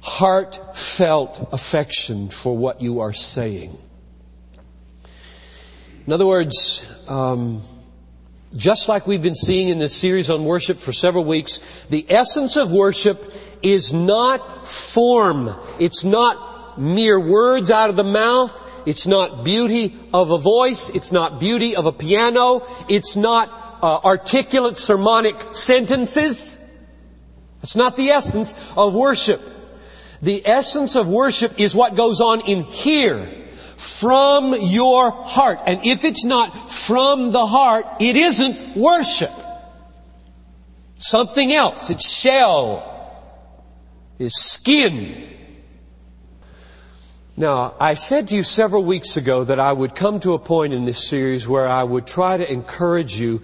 heartfelt 0.00 1.48
affection 1.52 2.28
for 2.28 2.56
what 2.56 2.80
you 2.80 3.00
are 3.00 3.12
saying. 3.12 3.76
In 6.08 6.14
other 6.14 6.26
words, 6.26 6.86
um, 7.06 7.60
just 8.56 8.88
like 8.88 9.06
we've 9.06 9.20
been 9.20 9.34
seeing 9.34 9.68
in 9.68 9.78
this 9.78 9.94
series 9.94 10.30
on 10.30 10.46
worship 10.46 10.78
for 10.78 10.90
several 10.90 11.22
weeks, 11.22 11.58
the 11.90 12.06
essence 12.08 12.56
of 12.56 12.72
worship 12.72 13.30
is 13.62 13.92
not 13.92 14.66
form. 14.66 15.54
It's 15.78 16.04
not 16.04 16.80
mere 16.80 17.20
words 17.20 17.70
out 17.70 17.90
of 17.90 17.96
the 17.96 18.04
mouth. 18.04 18.58
It's 18.86 19.06
not 19.06 19.44
beauty 19.44 20.00
of 20.14 20.30
a 20.30 20.38
voice. 20.38 20.88
It's 20.88 21.12
not 21.12 21.40
beauty 21.40 21.76
of 21.76 21.84
a 21.84 21.92
piano. 21.92 22.66
It's 22.88 23.14
not 23.14 23.50
uh, 23.82 23.98
articulate 24.02 24.78
sermonic 24.78 25.54
sentences. 25.54 26.58
It's 27.62 27.76
not 27.76 27.96
the 27.96 28.12
essence 28.12 28.54
of 28.78 28.94
worship. 28.94 29.42
The 30.22 30.42
essence 30.48 30.96
of 30.96 31.06
worship 31.10 31.60
is 31.60 31.74
what 31.74 31.96
goes 31.96 32.22
on 32.22 32.40
in 32.48 32.62
here. 32.62 33.47
From 33.78 34.54
your 34.60 35.12
heart. 35.12 35.60
And 35.66 35.86
if 35.86 36.04
it's 36.04 36.24
not 36.24 36.68
from 36.68 37.30
the 37.30 37.46
heart, 37.46 37.86
it 38.00 38.16
isn't 38.16 38.76
worship. 38.76 39.30
Something 40.96 41.52
else. 41.52 41.88
It's 41.88 42.08
shell. 42.08 42.82
It's 44.18 44.42
skin. 44.42 45.32
Now, 47.36 47.76
I 47.80 47.94
said 47.94 48.30
to 48.30 48.34
you 48.34 48.42
several 48.42 48.82
weeks 48.82 49.16
ago 49.16 49.44
that 49.44 49.60
I 49.60 49.72
would 49.72 49.94
come 49.94 50.18
to 50.20 50.34
a 50.34 50.40
point 50.40 50.72
in 50.72 50.84
this 50.84 51.06
series 51.06 51.46
where 51.46 51.68
I 51.68 51.84
would 51.84 52.04
try 52.04 52.36
to 52.36 52.52
encourage 52.52 53.16
you 53.16 53.42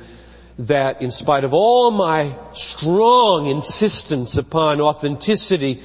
that 0.58 1.00
in 1.00 1.12
spite 1.12 1.44
of 1.44 1.54
all 1.54 1.92
my 1.92 2.36
strong 2.54 3.46
insistence 3.46 4.36
upon 4.36 4.80
authenticity 4.80 5.80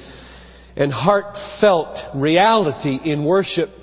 and 0.74 0.92
heartfelt 0.92 2.08
reality 2.14 2.98
in 3.00 3.22
worship, 3.22 3.79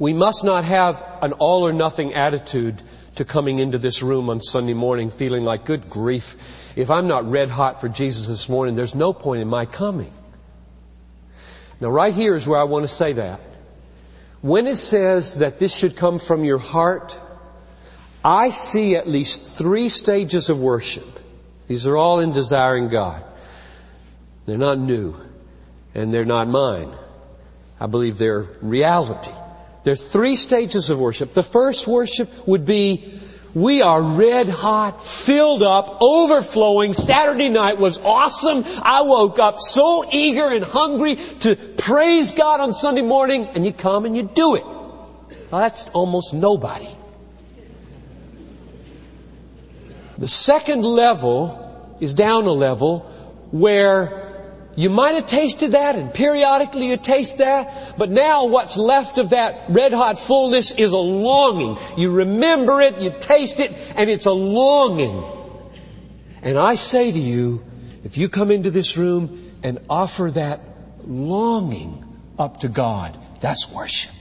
we 0.00 0.14
must 0.14 0.44
not 0.44 0.64
have 0.64 1.04
an 1.20 1.34
all 1.34 1.66
or 1.66 1.74
nothing 1.74 2.14
attitude 2.14 2.82
to 3.16 3.24
coming 3.26 3.58
into 3.58 3.76
this 3.76 4.02
room 4.02 4.30
on 4.30 4.40
Sunday 4.40 4.72
morning 4.72 5.10
feeling 5.10 5.44
like, 5.44 5.66
good 5.66 5.90
grief, 5.90 6.72
if 6.74 6.90
I'm 6.90 7.06
not 7.06 7.30
red 7.30 7.50
hot 7.50 7.82
for 7.82 7.88
Jesus 7.90 8.26
this 8.26 8.48
morning, 8.48 8.74
there's 8.74 8.94
no 8.94 9.12
point 9.12 9.42
in 9.42 9.48
my 9.48 9.66
coming. 9.66 10.10
Now 11.80 11.90
right 11.90 12.14
here 12.14 12.34
is 12.34 12.48
where 12.48 12.58
I 12.58 12.64
want 12.64 12.88
to 12.88 12.94
say 12.94 13.12
that. 13.12 13.42
When 14.40 14.66
it 14.66 14.76
says 14.76 15.34
that 15.40 15.58
this 15.58 15.76
should 15.76 15.96
come 15.96 16.18
from 16.18 16.44
your 16.44 16.56
heart, 16.58 17.20
I 18.24 18.48
see 18.48 18.96
at 18.96 19.06
least 19.06 19.58
three 19.58 19.90
stages 19.90 20.48
of 20.48 20.58
worship. 20.58 21.20
These 21.68 21.86
are 21.86 21.96
all 21.98 22.20
in 22.20 22.32
desiring 22.32 22.88
God. 22.88 23.22
They're 24.46 24.56
not 24.56 24.78
new 24.78 25.14
and 25.94 26.10
they're 26.10 26.24
not 26.24 26.48
mine. 26.48 26.90
I 27.78 27.86
believe 27.86 28.16
they're 28.16 28.46
reality. 28.62 29.32
There 29.82 29.92
are 29.92 29.96
three 29.96 30.36
stages 30.36 30.90
of 30.90 31.00
worship. 31.00 31.32
The 31.32 31.42
first 31.42 31.86
worship 31.86 32.46
would 32.46 32.66
be 32.66 33.18
We 33.54 33.82
are 33.82 34.00
red 34.00 34.48
hot, 34.48 35.04
filled 35.04 35.62
up, 35.62 35.98
overflowing. 36.00 36.94
Saturday 36.94 37.48
night 37.48 37.78
was 37.78 37.98
awesome. 37.98 38.64
I 38.82 39.02
woke 39.02 39.40
up 39.40 39.58
so 39.58 40.08
eager 40.12 40.48
and 40.48 40.64
hungry 40.64 41.16
to 41.16 41.56
praise 41.56 42.32
God 42.32 42.60
on 42.60 42.74
Sunday 42.74 43.02
morning, 43.02 43.48
and 43.54 43.66
you 43.66 43.72
come 43.72 44.04
and 44.04 44.16
you 44.16 44.22
do 44.22 44.54
it. 44.54 44.64
Well, 44.64 45.62
that's 45.62 45.90
almost 45.90 46.32
nobody. 46.32 46.86
The 50.18 50.28
second 50.28 50.84
level 50.84 51.96
is 51.98 52.14
down 52.14 52.44
a 52.44 52.52
level 52.52 53.00
where 53.50 54.19
you 54.80 54.88
might 54.88 55.14
have 55.14 55.26
tasted 55.26 55.72
that 55.72 55.94
and 55.96 56.14
periodically 56.14 56.88
you 56.88 56.96
taste 56.96 57.36
that, 57.36 57.98
but 57.98 58.10
now 58.10 58.46
what's 58.46 58.78
left 58.78 59.18
of 59.18 59.30
that 59.30 59.66
red 59.68 59.92
hot 59.92 60.18
fullness 60.18 60.70
is 60.72 60.92
a 60.92 60.96
longing. 60.96 61.76
You 61.98 62.12
remember 62.12 62.80
it, 62.80 62.98
you 62.98 63.12
taste 63.20 63.60
it, 63.60 63.74
and 63.94 64.08
it's 64.08 64.24
a 64.24 64.32
longing. 64.32 65.22
And 66.40 66.56
I 66.56 66.76
say 66.76 67.12
to 67.12 67.18
you, 67.18 67.62
if 68.04 68.16
you 68.16 68.30
come 68.30 68.50
into 68.50 68.70
this 68.70 68.96
room 68.96 69.52
and 69.62 69.80
offer 69.90 70.30
that 70.30 70.62
longing 71.04 72.02
up 72.38 72.60
to 72.60 72.68
God, 72.68 73.18
that's 73.42 73.70
worship. 73.70 74.14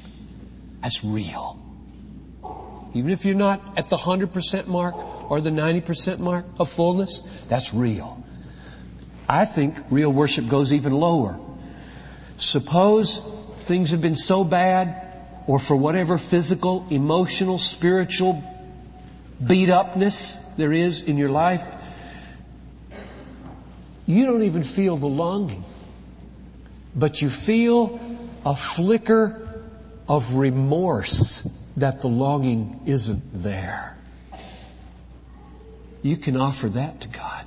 That's 0.81 1.05
real. 1.05 1.57
Even 2.93 3.11
if 3.11 3.23
you're 3.23 3.35
not 3.35 3.77
at 3.77 3.87
the 3.87 3.95
100% 3.95 4.67
mark 4.67 5.31
or 5.31 5.39
the 5.39 5.51
90% 5.51 6.19
mark 6.19 6.45
of 6.59 6.67
fullness, 6.67 7.21
that's 7.47 7.73
real. 7.73 8.21
I 9.29 9.45
think 9.45 9.77
real 9.91 10.12
worship 10.12 10.48
goes 10.48 10.74
even 10.74 10.91
lower. 10.91 11.39
Suppose 12.38 13.21
things 13.69 13.91
have 13.91 14.01
been 14.01 14.15
so 14.15 14.43
bad 14.43 15.05
or 15.45 15.59
for 15.59 15.75
whatever 15.75 16.17
physical, 16.17 16.88
emotional, 16.89 17.59
spiritual 17.59 18.43
beat 19.45 19.69
upness 19.69 20.38
there 20.57 20.74
is 20.74 21.03
in 21.03 21.17
your 21.17 21.29
life, 21.29 21.75
you 24.05 24.25
don't 24.25 24.43
even 24.43 24.63
feel 24.63 24.98
the 24.98 25.07
longing, 25.07 25.63
but 26.95 27.21
you 27.21 27.29
feel 27.29 28.00
a 28.45 28.55
flicker 28.55 29.62
of 30.07 30.33
remorse 30.36 31.48
that 31.77 32.01
the 32.01 32.07
longing 32.07 32.81
isn't 32.88 33.21
there. 33.33 33.95
You 36.01 36.17
can 36.17 36.38
offer 36.38 36.69
that 36.69 37.01
to 37.01 37.07
God. 37.07 37.38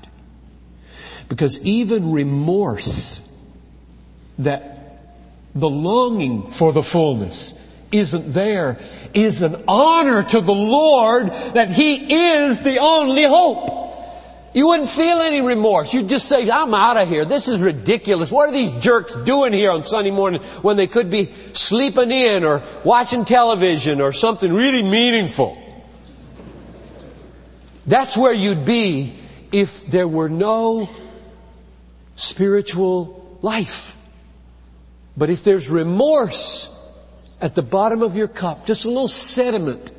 Because 1.33 1.65
even 1.65 2.13
remorse 2.13 3.27
that 4.37 5.01
the 5.55 5.71
longing 5.71 6.43
for 6.51 6.75
the 6.75 6.83
fullness 6.83 7.55
isn't 7.91 8.35
there 8.35 8.79
is 9.15 9.41
an 9.41 9.65
honor 9.67 10.25
to 10.25 10.43
the 10.43 10.53
Lord 10.53 11.29
that 11.55 11.71
He 11.71 12.13
is 12.13 12.61
the 12.61 12.81
only 12.81 13.23
hope. 13.23 13.71
You 14.53 14.67
wouldn't 14.67 14.91
feel 14.91 15.21
any 15.21 15.41
remorse. 15.41 15.95
You'd 15.95 16.11
just 16.11 16.29
say, 16.29 16.51
I'm 16.51 16.75
out 16.75 16.99
of 16.99 17.09
here. 17.09 17.25
This 17.25 17.49
is 17.49 17.63
ridiculous. 17.63 18.31
What 18.31 18.51
are 18.51 18.53
these 18.53 18.73
jerks 18.73 19.17
doing 19.17 19.55
here 19.55 19.71
on 19.71 19.87
Sunday 19.87 20.11
morning 20.11 20.43
when 20.61 20.77
they 20.77 20.87
could 20.87 21.09
be 21.09 21.33
sleeping 21.55 22.13
in 22.13 22.45
or 22.45 22.63
watching 22.85 23.25
television 23.25 24.03
or 24.03 24.13
something 24.13 24.53
really 24.53 24.83
meaningful? 24.83 25.57
That's 27.87 28.19
where 28.19 28.35
you'd 28.35 28.67
be 28.67 29.17
if 29.51 29.87
there 29.87 30.07
were 30.07 30.29
no 30.29 30.91
spiritual 32.17 33.39
life. 33.43 33.97
But 35.17 35.31
if 35.31 35.45
there's 35.45 35.69
remorse 35.69 36.69
at 37.41 37.55
the 37.55 37.63
bottom 37.63 38.03
of 38.03 38.17
your 38.17 38.29
cup, 38.29 38.67
just 38.67 38.85
a 38.85 38.89
little 38.89 39.09
sediment 39.09 39.93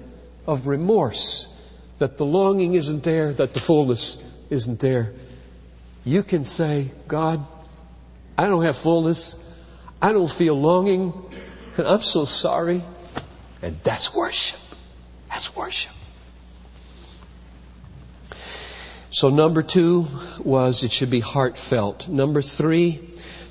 of 0.47 0.67
remorse 0.67 1.47
that 1.99 2.17
the 2.17 2.25
longing 2.25 2.73
isn't 2.75 3.03
there, 3.03 3.33
that 3.33 3.53
the 3.53 3.59
fullness 3.59 4.21
isn't 4.49 4.79
there, 4.79 5.13
you 6.03 6.23
can 6.23 6.45
say, 6.45 6.91
God, 7.07 7.45
I 8.37 8.47
don't 8.47 8.63
have 8.63 8.77
fullness. 8.77 9.35
I 10.01 10.11
don't 10.11 10.31
feel 10.31 10.55
longing. 10.59 11.13
And 11.77 11.87
I'm 11.87 12.01
so 12.01 12.25
sorry. 12.25 12.81
And 13.61 13.79
that's 13.83 14.13
worship. 14.13 14.59
That's 15.29 15.55
worship. 15.55 15.93
So 19.13 19.29
number 19.29 19.61
two 19.61 20.07
was 20.39 20.83
it 20.83 20.91
should 20.91 21.11
be 21.11 21.19
heartfelt. 21.19 22.07
Number 22.07 22.41
three, 22.41 22.99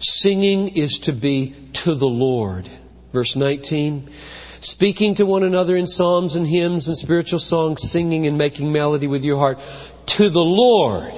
singing 0.01 0.77
is 0.77 0.99
to 1.01 1.13
be 1.13 1.55
to 1.75 1.95
the 1.95 2.09
Lord. 2.09 2.69
Verse 3.13 3.37
19, 3.37 4.11
speaking 4.59 5.15
to 5.15 5.25
one 5.25 5.45
another 5.45 5.77
in 5.77 5.87
psalms 5.87 6.35
and 6.35 6.49
hymns 6.49 6.89
and 6.89 6.97
spiritual 6.97 7.39
songs, 7.39 7.89
singing 7.89 8.27
and 8.27 8.37
making 8.37 8.73
melody 8.73 9.07
with 9.07 9.23
your 9.23 9.39
heart 9.39 9.61
to 10.07 10.31
the 10.31 10.45
Lord. 10.45 11.15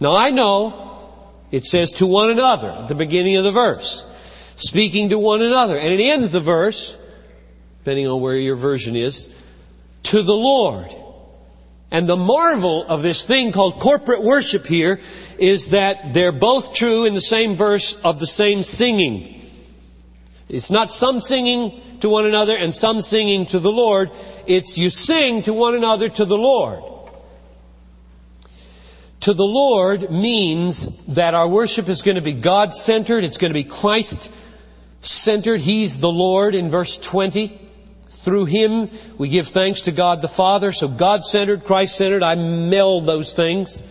Now 0.00 0.16
I 0.16 0.30
know 0.30 1.14
it 1.52 1.64
says 1.64 1.92
to 1.92 2.08
one 2.08 2.30
another 2.30 2.72
at 2.72 2.88
the 2.88 2.96
beginning 2.96 3.36
of 3.36 3.44
the 3.44 3.52
verse. 3.52 4.04
Speaking 4.56 5.10
to 5.10 5.18
one 5.20 5.42
another. 5.42 5.78
And 5.78 5.94
it 5.94 6.02
ends 6.02 6.32
the 6.32 6.40
verse, 6.40 6.98
depending 7.78 8.08
on 8.08 8.20
where 8.20 8.36
your 8.36 8.56
version 8.56 8.96
is, 8.96 9.32
to 10.02 10.22
the 10.24 10.34
Lord. 10.34 10.92
And 11.90 12.08
the 12.08 12.16
marvel 12.16 12.86
of 12.86 13.02
this 13.02 13.24
thing 13.24 13.50
called 13.50 13.80
corporate 13.80 14.22
worship 14.22 14.66
here 14.66 15.00
is 15.38 15.70
that 15.70 16.14
they're 16.14 16.30
both 16.32 16.72
true 16.74 17.04
in 17.04 17.14
the 17.14 17.20
same 17.20 17.56
verse 17.56 17.94
of 18.04 18.20
the 18.20 18.26
same 18.26 18.62
singing. 18.62 19.50
It's 20.48 20.70
not 20.70 20.92
some 20.92 21.20
singing 21.20 21.80
to 22.00 22.08
one 22.08 22.26
another 22.26 22.56
and 22.56 22.74
some 22.74 23.02
singing 23.02 23.46
to 23.46 23.58
the 23.58 23.72
Lord. 23.72 24.10
It's 24.46 24.78
you 24.78 24.90
sing 24.90 25.42
to 25.44 25.52
one 25.52 25.74
another 25.74 26.08
to 26.08 26.24
the 26.24 26.38
Lord. 26.38 26.82
To 29.20 29.34
the 29.34 29.46
Lord 29.46 30.10
means 30.10 30.88
that 31.08 31.34
our 31.34 31.46
worship 31.46 31.88
is 31.88 32.02
going 32.02 32.14
to 32.14 32.22
be 32.22 32.32
God-centered. 32.32 33.22
It's 33.22 33.36
going 33.36 33.50
to 33.50 33.54
be 33.54 33.64
Christ-centered. 33.64 35.60
He's 35.60 36.00
the 36.00 36.10
Lord 36.10 36.54
in 36.54 36.70
verse 36.70 36.96
20. 36.98 37.69
Through 38.22 38.44
Him, 38.46 38.90
we 39.16 39.28
give 39.28 39.48
thanks 39.48 39.82
to 39.82 39.92
God 39.92 40.20
the 40.20 40.28
Father. 40.28 40.72
So 40.72 40.88
God-centered, 40.88 41.64
Christ-centered, 41.64 42.22
I 42.22 42.34
meld 42.34 43.06
those 43.06 43.32
things. 43.32 43.82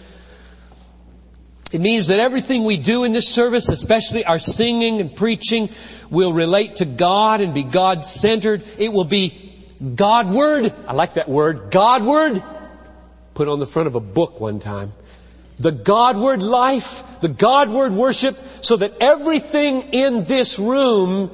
It 1.71 1.81
means 1.81 2.07
that 2.07 2.19
everything 2.19 2.63
we 2.63 2.77
do 2.77 3.03
in 3.03 3.11
this 3.11 3.27
service, 3.27 3.69
especially 3.69 4.25
our 4.25 4.39
singing 4.39 5.01
and 5.01 5.15
preaching, 5.15 5.69
will 6.09 6.33
relate 6.33 6.77
to 6.77 6.85
God 6.85 7.41
and 7.41 7.53
be 7.53 7.63
God-centered. 7.63 8.63
It 8.77 8.91
will 8.91 9.03
be 9.03 9.65
Godward. 9.95 10.73
I 10.87 10.93
like 10.93 11.13
that 11.15 11.29
word. 11.29 11.71
Godward. 11.71 12.43
Put 13.33 13.47
on 13.47 13.59
the 13.59 13.67
front 13.67 13.87
of 13.87 13.95
a 13.95 13.99
book 13.99 14.39
one 14.39 14.59
time. 14.59 14.91
The 15.57 15.71
Godward 15.71 16.41
life, 16.41 17.03
the 17.21 17.29
Godward 17.29 17.93
worship, 17.93 18.37
so 18.61 18.77
that 18.77 18.93
everything 19.01 19.93
in 19.93 20.23
this 20.23 20.57
room 20.59 21.31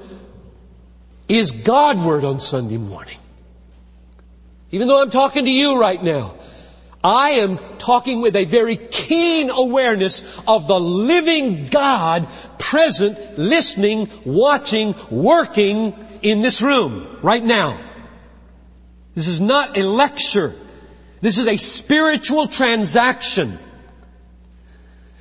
is 1.27 1.51
Godward 1.51 2.23
on 2.25 2.39
Sunday 2.39 2.77
morning. 2.77 3.17
Even 4.71 4.87
though 4.87 5.01
I'm 5.01 5.09
talking 5.09 5.45
to 5.45 5.51
you 5.51 5.79
right 5.79 6.01
now, 6.01 6.35
I 7.03 7.31
am 7.41 7.59
talking 7.77 8.21
with 8.21 8.35
a 8.35 8.45
very 8.45 8.77
keen 8.77 9.49
awareness 9.49 10.41
of 10.47 10.67
the 10.67 10.79
living 10.79 11.67
God 11.67 12.27
present, 12.57 13.37
listening, 13.37 14.09
watching, 14.25 14.95
working 15.11 15.93
in 16.23 16.41
this 16.41 16.61
room 16.61 17.19
right 17.21 17.43
now. 17.43 17.79
This 19.13 19.27
is 19.27 19.39
not 19.39 19.77
a 19.77 19.83
lecture. 19.83 20.55
This 21.21 21.37
is 21.37 21.47
a 21.47 21.57
spiritual 21.57 22.47
transaction. 22.47 23.59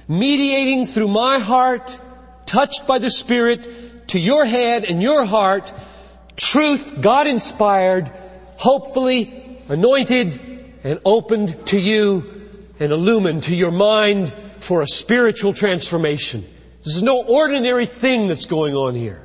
Mediating 0.08 0.86
through 0.86 1.08
my 1.08 1.38
heart, 1.38 1.98
touched 2.46 2.86
by 2.86 2.98
the 2.98 3.10
Spirit, 3.10 4.08
to 4.08 4.18
your 4.18 4.44
head 4.44 4.84
and 4.84 5.02
your 5.02 5.24
heart, 5.24 5.72
truth, 6.36 7.00
God 7.00 7.26
inspired, 7.26 8.10
hopefully 8.56 9.58
anointed 9.68 10.40
and 10.84 11.00
opened 11.04 11.66
to 11.66 11.80
you 11.80 12.50
and 12.78 12.92
illumined 12.92 13.44
to 13.44 13.56
your 13.56 13.70
mind 13.70 14.34
for 14.60 14.82
a 14.82 14.86
spiritual 14.86 15.52
transformation. 15.52 16.44
This 16.82 16.96
is 16.96 17.02
no 17.02 17.22
ordinary 17.22 17.86
thing 17.86 18.28
that's 18.28 18.46
going 18.46 18.74
on 18.74 18.94
here. 18.94 19.22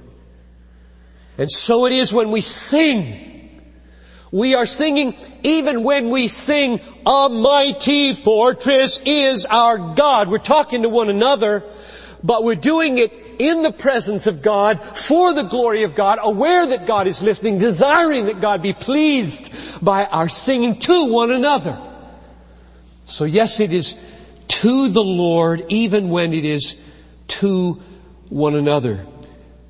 And 1.37 1.49
so 1.49 1.85
it 1.85 1.93
is 1.93 2.13
when 2.13 2.31
we 2.31 2.41
sing. 2.41 3.61
We 4.31 4.55
are 4.55 4.65
singing 4.65 5.15
even 5.43 5.83
when 5.83 6.09
we 6.09 6.27
sing, 6.27 6.81
A 7.05 7.29
mighty 7.29 8.13
fortress 8.13 8.99
is 9.05 9.45
our 9.45 9.95
God. 9.95 10.27
We're 10.27 10.37
talking 10.37 10.83
to 10.83 10.89
one 10.89 11.09
another, 11.09 11.63
but 12.23 12.43
we're 12.43 12.55
doing 12.55 12.97
it 12.97 13.28
in 13.39 13.61
the 13.61 13.71
presence 13.71 14.27
of 14.27 14.41
God, 14.41 14.83
for 14.83 15.33
the 15.33 15.43
glory 15.43 15.83
of 15.83 15.95
God, 15.95 16.19
aware 16.21 16.65
that 16.67 16.85
God 16.85 17.07
is 17.07 17.23
listening, 17.23 17.57
desiring 17.57 18.25
that 18.25 18.41
God 18.41 18.61
be 18.61 18.73
pleased 18.73 19.83
by 19.83 20.05
our 20.05 20.27
singing 20.27 20.77
to 20.79 21.11
one 21.11 21.31
another. 21.31 21.81
So 23.05 23.23
yes, 23.25 23.61
it 23.61 23.73
is 23.73 23.97
to 24.49 24.89
the 24.89 25.03
Lord 25.03 25.65
even 25.69 26.09
when 26.09 26.33
it 26.33 26.43
is 26.43 26.79
to 27.39 27.81
one 28.27 28.55
another. 28.55 29.05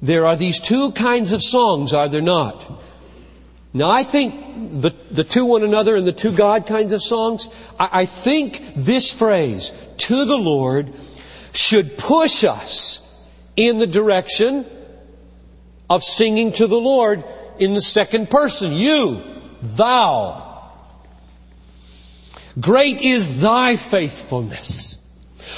There 0.01 0.25
are 0.25 0.35
these 0.35 0.59
two 0.59 0.91
kinds 0.91 1.31
of 1.31 1.43
songs, 1.43 1.93
are 1.93 2.07
there 2.07 2.21
not? 2.21 2.65
Now 3.71 3.91
I 3.91 4.01
think 4.01 4.81
the, 4.81 4.95
the 5.11 5.23
to 5.23 5.45
one 5.45 5.63
another 5.63 5.95
and 5.95 6.07
the 6.07 6.13
to 6.13 6.31
God 6.31 6.65
kinds 6.65 6.91
of 6.91 7.03
songs, 7.03 7.49
I, 7.79 7.89
I 8.01 8.05
think 8.05 8.73
this 8.75 9.13
phrase, 9.13 9.71
to 9.97 10.25
the 10.25 10.37
Lord, 10.37 10.91
should 11.53 11.97
push 11.97 12.43
us 12.43 13.05
in 13.59 13.77
the 13.77 13.87
direction 13.87 14.65
of 15.89 16.01
singing 16.01 16.53
to 16.53 16.65
the 16.65 16.79
Lord 16.79 17.25
in 17.59 17.73
the 17.73 17.81
second 17.81 18.29
person. 18.29 18.71
You, 18.71 19.21
thou. 19.61 20.71
Great 22.57 23.01
is 23.01 23.41
thy 23.41 23.75
faithfulness. 23.75 24.97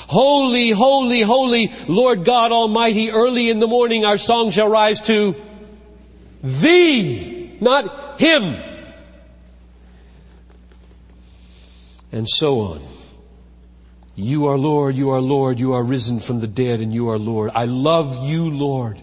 Holy, 0.07 0.71
holy, 0.71 1.21
holy, 1.21 1.71
Lord 1.87 2.25
God 2.25 2.51
Almighty, 2.51 3.11
early 3.11 3.51
in 3.51 3.59
the 3.59 3.67
morning 3.67 4.03
our 4.03 4.17
song 4.17 4.49
shall 4.49 4.69
rise 4.69 5.01
to 5.01 5.35
Thee, 6.41 7.55
not 7.61 8.19
Him. 8.19 8.55
And 12.11 12.27
so 12.27 12.61
on. 12.61 12.81
You 14.15 14.47
are 14.47 14.57
Lord, 14.57 14.97
you 14.97 15.11
are 15.11 15.21
Lord, 15.21 15.59
you 15.59 15.73
are 15.73 15.83
risen 15.83 16.19
from 16.19 16.39
the 16.39 16.47
dead 16.47 16.81
and 16.81 16.93
you 16.93 17.09
are 17.09 17.17
Lord. 17.17 17.51
I 17.55 17.65
love 17.65 18.27
you, 18.27 18.51
Lord, 18.51 19.01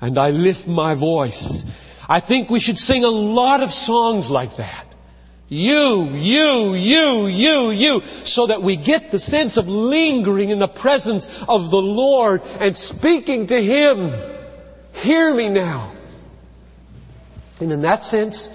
and 0.00 0.18
I 0.18 0.30
lift 0.30 0.68
my 0.68 0.94
voice. 0.94 1.64
I 2.08 2.20
think 2.20 2.50
we 2.50 2.60
should 2.60 2.78
sing 2.78 3.04
a 3.04 3.08
lot 3.08 3.62
of 3.62 3.72
songs 3.72 4.30
like 4.30 4.56
that. 4.56 4.86
You, 5.48 6.10
you, 6.10 6.74
you, 6.74 7.26
you, 7.26 7.70
you, 7.70 8.00
so 8.02 8.46
that 8.46 8.62
we 8.62 8.76
get 8.76 9.10
the 9.10 9.18
sense 9.18 9.58
of 9.58 9.68
lingering 9.68 10.50
in 10.50 10.58
the 10.58 10.68
presence 10.68 11.44
of 11.44 11.70
the 11.70 11.80
Lord 11.82 12.42
and 12.58 12.76
speaking 12.76 13.48
to 13.48 13.62
Him. 13.62 14.12
Hear 14.94 15.34
me 15.34 15.48
now. 15.48 15.92
And 17.60 17.70
in 17.70 17.82
that 17.82 18.02
sense, 18.02 18.50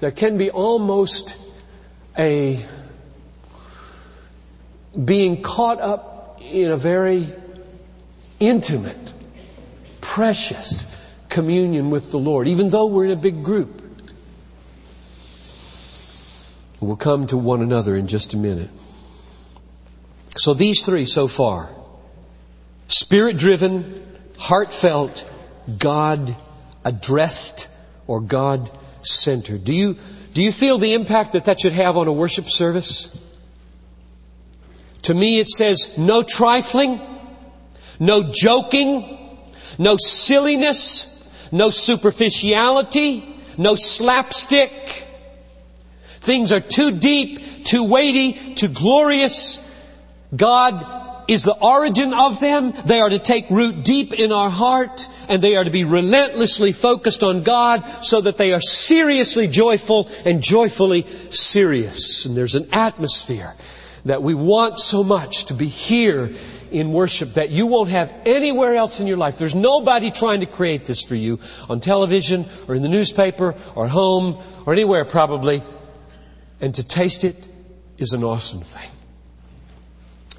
there 0.00 0.10
can 0.10 0.38
be 0.38 0.50
almost 0.50 1.36
a 2.16 2.64
being 5.02 5.42
caught 5.42 5.80
up 5.80 6.40
in 6.42 6.70
a 6.70 6.76
very 6.76 7.28
intimate, 8.40 9.12
precious 10.00 10.86
communion 11.28 11.90
with 11.90 12.10
the 12.10 12.18
Lord, 12.18 12.48
even 12.48 12.70
though 12.70 12.86
we're 12.86 13.06
in 13.06 13.10
a 13.12 13.16
big 13.16 13.44
group. 13.44 13.82
We'll 16.80 16.96
come 16.96 17.26
to 17.28 17.36
one 17.36 17.60
another 17.60 17.96
in 17.96 18.06
just 18.06 18.34
a 18.34 18.36
minute. 18.36 18.70
So 20.36 20.54
these 20.54 20.84
three 20.84 21.06
so 21.06 21.26
far. 21.26 21.68
Spirit 22.86 23.36
driven, 23.36 24.02
heartfelt, 24.38 25.28
God 25.78 26.34
addressed, 26.84 27.68
or 28.06 28.20
God 28.20 28.70
centered. 29.02 29.64
Do 29.64 29.74
you, 29.74 29.98
do 30.34 30.42
you 30.42 30.52
feel 30.52 30.78
the 30.78 30.94
impact 30.94 31.32
that 31.32 31.46
that 31.46 31.60
should 31.60 31.72
have 31.72 31.96
on 31.96 32.06
a 32.06 32.12
worship 32.12 32.48
service? 32.48 33.14
To 35.02 35.14
me 35.14 35.38
it 35.38 35.48
says 35.48 35.96
no 35.96 36.22
trifling, 36.22 37.00
no 37.98 38.30
joking, 38.32 39.18
no 39.78 39.96
silliness, 39.98 41.06
no 41.52 41.70
superficiality, 41.70 43.36
no 43.56 43.74
slapstick. 43.74 45.06
Things 46.20 46.52
are 46.52 46.60
too 46.60 46.92
deep, 46.92 47.64
too 47.64 47.84
weighty, 47.84 48.54
too 48.54 48.68
glorious. 48.68 49.62
God 50.34 50.84
is 51.28 51.42
the 51.42 51.56
origin 51.56 52.12
of 52.14 52.40
them. 52.40 52.72
They 52.72 53.00
are 53.00 53.08
to 53.08 53.18
take 53.18 53.50
root 53.50 53.84
deep 53.84 54.14
in 54.14 54.32
our 54.32 54.50
heart 54.50 55.08
and 55.28 55.42
they 55.42 55.56
are 55.56 55.64
to 55.64 55.70
be 55.70 55.84
relentlessly 55.84 56.72
focused 56.72 57.22
on 57.22 57.42
God 57.42 57.84
so 58.02 58.22
that 58.22 58.38
they 58.38 58.52
are 58.52 58.60
seriously 58.60 59.46
joyful 59.46 60.08
and 60.24 60.42
joyfully 60.42 61.06
serious. 61.30 62.26
And 62.26 62.36
there's 62.36 62.54
an 62.54 62.68
atmosphere 62.72 63.54
that 64.08 64.22
we 64.22 64.34
want 64.34 64.78
so 64.78 65.04
much 65.04 65.46
to 65.46 65.54
be 65.54 65.66
here 65.66 66.34
in 66.70 66.92
worship 66.92 67.34
that 67.34 67.50
you 67.50 67.66
won't 67.66 67.90
have 67.90 68.12
anywhere 68.26 68.74
else 68.74 69.00
in 69.00 69.06
your 69.06 69.16
life. 69.16 69.38
There's 69.38 69.54
nobody 69.54 70.10
trying 70.10 70.40
to 70.40 70.46
create 70.46 70.86
this 70.86 71.02
for 71.02 71.14
you 71.14 71.40
on 71.68 71.80
television 71.80 72.46
or 72.66 72.74
in 72.74 72.82
the 72.82 72.88
newspaper 72.88 73.54
or 73.74 73.86
home 73.86 74.42
or 74.66 74.72
anywhere 74.72 75.04
probably. 75.04 75.62
And 76.60 76.74
to 76.74 76.82
taste 76.82 77.24
it 77.24 77.46
is 77.96 78.12
an 78.12 78.24
awesome 78.24 78.60
thing. 78.60 78.90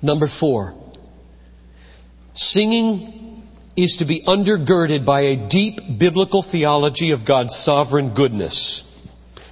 Number 0.02 0.28
four, 0.28 0.76
singing 2.34 3.44
is 3.76 3.98
to 3.98 4.06
be 4.06 4.22
undergirded 4.22 5.06
by 5.06 5.22
a 5.22 5.36
deep 5.36 5.98
biblical 5.98 6.42
theology 6.42 7.12
of 7.12 7.26
God's 7.26 7.56
sovereign 7.56 8.10
goodness. 8.14 8.84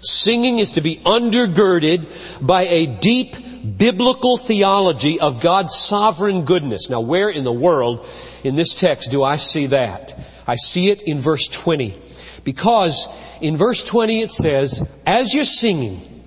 Singing 0.01 0.59
is 0.59 0.73
to 0.73 0.81
be 0.81 0.97
undergirded 0.97 2.45
by 2.45 2.63
a 2.67 2.85
deep 2.85 3.35
biblical 3.67 4.37
theology 4.37 5.19
of 5.19 5.41
God's 5.41 5.75
sovereign 5.75 6.45
goodness. 6.45 6.89
Now 6.89 7.01
where 7.01 7.29
in 7.29 7.43
the 7.43 7.53
world 7.53 8.05
in 8.43 8.55
this 8.55 8.75
text 8.75 9.11
do 9.11 9.23
I 9.23 9.35
see 9.37 9.67
that? 9.67 10.17
I 10.47 10.55
see 10.55 10.89
it 10.89 11.01
in 11.03 11.19
verse 11.19 11.47
20. 11.47 11.99
Because 12.43 13.07
in 13.41 13.57
verse 13.57 13.83
20 13.83 14.21
it 14.21 14.31
says, 14.31 14.87
as 15.05 15.33
you're 15.33 15.43
singing, 15.43 16.23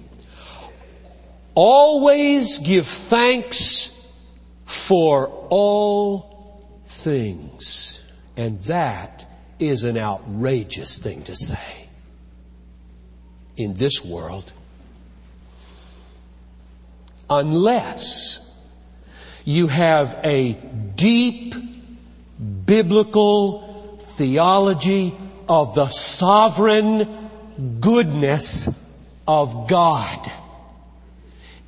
always 1.55 2.59
give 2.59 2.87
thanks 2.87 3.93
for 4.65 5.29
all 5.49 6.81
things. 6.85 8.03
And 8.37 8.63
that 8.65 9.27
is 9.59 9.85
an 9.85 9.97
outrageous 9.97 10.99
thing 10.99 11.25
to 11.25 11.37
say 11.37 11.89
in 13.57 13.75
this 13.75 14.05
world 14.05 14.53
unless 17.31 18.47
you 19.45 19.69
have 19.69 20.19
a 20.25 20.53
deep 20.53 21.55
biblical 22.67 23.99
theology 24.01 25.15
of 25.49 25.75
the 25.75 25.89
sovereign 25.89 27.31
goodness 27.81 28.69
of 29.27 29.69
God. 29.69 30.31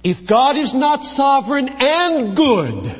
If 0.03 0.27
God 0.27 0.57
is 0.57 0.75
not 0.75 1.05
sovereign 1.05 1.69
and 1.69 2.37
good, 2.37 2.93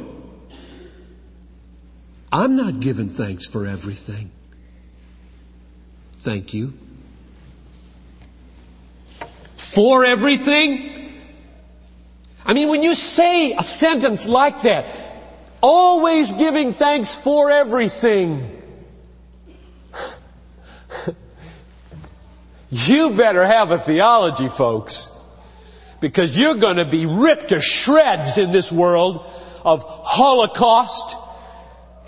I'm 2.31 2.57
not 2.57 2.81
giving 2.81 3.09
thanks 3.09 3.47
for 3.47 3.67
everything. 3.67 4.31
Thank 6.15 6.55
you. 6.55 6.73
For 9.57 10.05
everything? 10.05 11.02
I 12.45 12.53
mean, 12.55 12.69
when 12.69 12.83
you 12.83 12.95
say 12.95 13.53
a 13.53 13.63
sentence 13.63 14.27
like 14.29 14.63
that, 14.63 14.87
always 15.61 16.33
giving 16.33 16.75
thanks 16.75 17.17
for 17.17 17.51
everything, 17.51 18.63
you 22.71 23.11
better 23.15 23.45
have 23.45 23.71
a 23.71 23.79
theology, 23.79 24.49
folks 24.49 25.13
because 26.03 26.37
you're 26.37 26.57
going 26.57 26.77
to 26.77 26.85
be 26.85 27.07
ripped 27.07 27.51
to 27.51 27.61
shreds 27.61 28.37
in 28.37 28.51
this 28.51 28.73
world 28.73 29.25
of 29.65 29.85
Holocaust 29.87 31.17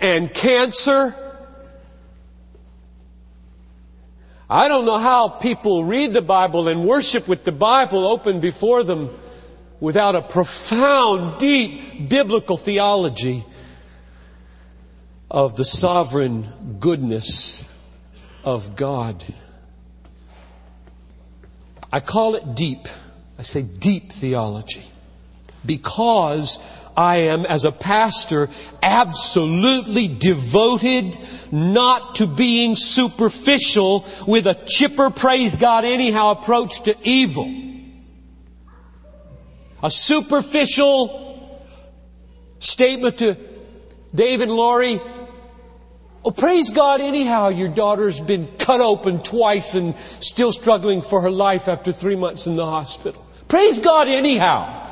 and 0.01 0.31
cancer. 0.31 1.15
I 4.49 4.67
don't 4.67 4.85
know 4.85 4.99
how 4.99 5.29
people 5.29 5.85
read 5.85 6.11
the 6.11 6.21
Bible 6.21 6.67
and 6.67 6.85
worship 6.85 7.25
with 7.25 7.45
the 7.45 7.53
Bible 7.53 8.05
open 8.05 8.41
before 8.41 8.83
them 8.83 9.17
without 9.79 10.15
a 10.15 10.21
profound, 10.21 11.39
deep 11.39 12.09
biblical 12.09 12.57
theology 12.57 13.45
of 15.29 15.55
the 15.55 15.65
sovereign 15.65 16.77
goodness 16.79 17.63
of 18.43 18.75
God. 18.75 19.23
I 21.91 21.99
call 21.99 22.35
it 22.35 22.55
deep. 22.55 22.87
I 23.37 23.43
say 23.43 23.61
deep 23.61 24.11
theology. 24.11 24.83
Because 25.65 26.59
I 26.95 27.17
am, 27.23 27.45
as 27.45 27.65
a 27.65 27.71
pastor, 27.71 28.49
absolutely 28.81 30.07
devoted 30.07 31.17
not 31.51 32.15
to 32.15 32.27
being 32.27 32.75
superficial 32.75 34.05
with 34.25 34.47
a 34.47 34.53
chipper 34.53 35.09
praise 35.09 35.55
God 35.57 35.83
anyhow 35.83 36.31
approach 36.31 36.83
to 36.83 36.95
evil. 37.03 37.51
A 39.85 39.91
superficial 39.91 41.61
statement 42.57 43.19
to 43.19 43.37
David 44.15 44.47
and 44.47 44.57
Laurie, 44.57 44.99
Oh, 46.23 46.31
praise 46.31 46.71
God 46.71 47.01
anyhow, 47.01 47.49
your 47.49 47.67
daughter's 47.67 48.19
been 48.19 48.47
cut 48.57 48.81
open 48.81 49.19
twice 49.19 49.75
and 49.75 49.95
still 50.21 50.51
struggling 50.51 51.03
for 51.03 51.21
her 51.21 51.29
life 51.29 51.67
after 51.67 51.91
three 51.91 52.15
months 52.15 52.47
in 52.47 52.55
the 52.55 52.65
hospital. 52.65 53.23
Praise 53.47 53.79
God 53.79 54.07
anyhow. 54.07 54.89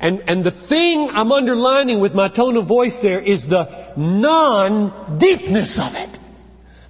And, 0.00 0.22
and 0.26 0.42
the 0.42 0.50
thing 0.50 1.10
I'm 1.10 1.32
underlining 1.32 2.00
with 2.00 2.14
my 2.14 2.28
tone 2.28 2.56
of 2.56 2.64
voice 2.64 3.00
there 3.00 3.20
is 3.20 3.46
the 3.46 3.68
non-deepness 3.94 5.78
of 5.78 5.96
it. 5.96 6.18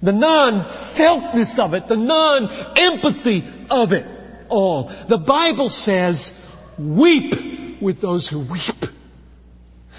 The 0.01 0.13
non-feltness 0.13 1.59
of 1.59 1.73
it, 1.73 1.89
the 1.89 1.97
non-empathy 1.97 3.43
of 3.69 3.91
it 3.91 4.12
all. 4.49 4.83
The 5.07 5.17
Bible 5.17 5.69
says, 5.69 6.39
weep 6.77 7.81
with 7.81 8.01
those 8.01 8.27
who 8.27 8.39
weep. 8.39 8.85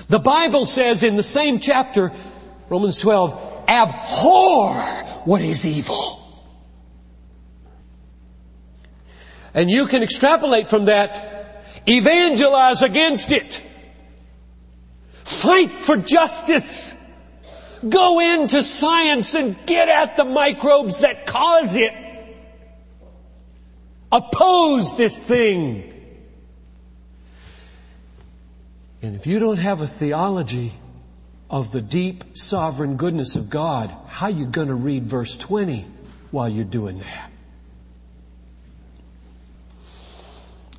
The 0.08 0.18
Bible 0.18 0.66
says 0.66 1.02
in 1.02 1.16
the 1.16 1.22
same 1.22 1.58
chapter, 1.60 2.12
Romans 2.68 3.00
12, 3.00 3.64
abhor 3.68 4.74
what 5.24 5.40
is 5.40 5.66
evil. 5.66 6.20
And 9.54 9.70
you 9.70 9.86
can 9.86 10.02
extrapolate 10.02 10.68
from 10.68 10.86
that, 10.86 11.64
evangelize 11.86 12.82
against 12.82 13.30
it. 13.30 13.62
Fight 15.22 15.70
for 15.80 15.96
justice. 15.96 16.96
Go 17.88 18.20
into 18.20 18.62
science 18.62 19.34
and 19.34 19.64
get 19.64 19.88
at 19.88 20.16
the 20.16 20.24
microbes 20.24 21.00
that 21.00 21.26
cause 21.26 21.76
it. 21.76 21.92
Oppose 24.14 24.96
this 24.96 25.18
thing. 25.18 25.90
And 29.02 29.16
if 29.16 29.26
you 29.26 29.40
don't 29.40 29.56
have 29.56 29.80
a 29.80 29.88
theology 29.88 30.72
of 31.50 31.72
the 31.72 31.80
deep 31.80 32.36
sovereign 32.36 32.96
goodness 32.96 33.34
of 33.34 33.50
God, 33.50 33.92
how 34.06 34.26
are 34.26 34.30
you 34.30 34.46
going 34.46 34.68
to 34.68 34.74
read 34.74 35.06
verse 35.06 35.36
20 35.36 35.84
while 36.30 36.48
you're 36.48 36.64
doing 36.64 37.00
that? 37.00 37.30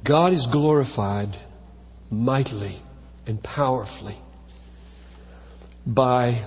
God 0.01 0.31
is 0.31 0.47
glorified 0.47 1.35
mightily 2.09 2.79
and 3.27 3.43
powerfully 3.43 4.15
by 5.85 6.37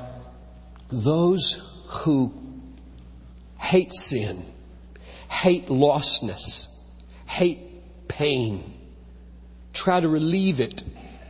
those 0.90 1.70
who 1.88 2.32
hate 3.58 3.92
sin, 3.92 4.42
hate 5.28 5.66
lostness, 5.66 6.68
hate 7.28 8.08
pain, 8.08 8.74
try 9.72 10.00
to 10.00 10.08
relieve 10.08 10.60
it, 10.60 10.82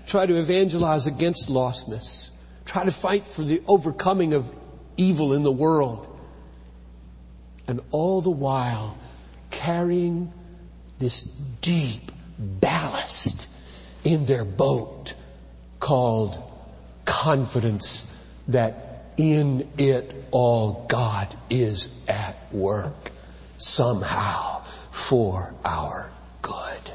try 0.06 0.24
to 0.24 0.34
evangelize 0.36 1.06
against 1.06 1.48
lostness, 1.48 2.30
try 2.64 2.84
to 2.84 2.90
fight 2.90 3.26
for 3.26 3.42
the 3.42 3.60
overcoming 3.66 4.32
of 4.32 4.50
evil 4.96 5.34
in 5.34 5.42
the 5.42 5.52
world, 5.52 6.06
and 7.66 7.80
all 7.90 8.22
the 8.22 8.30
while 8.30 8.96
carrying 9.50 10.32
this 10.98 11.22
deep 11.22 12.10
ballast 12.38 13.48
in 14.04 14.24
their 14.24 14.44
boat 14.44 15.14
called 15.80 16.40
confidence 17.04 18.10
that 18.46 19.04
in 19.16 19.68
it 19.76 20.14
all 20.30 20.86
God 20.88 21.34
is 21.50 21.90
at 22.08 22.36
work 22.52 23.10
somehow 23.58 24.62
for 24.98 25.54
our 25.64 26.10
good. 26.42 26.90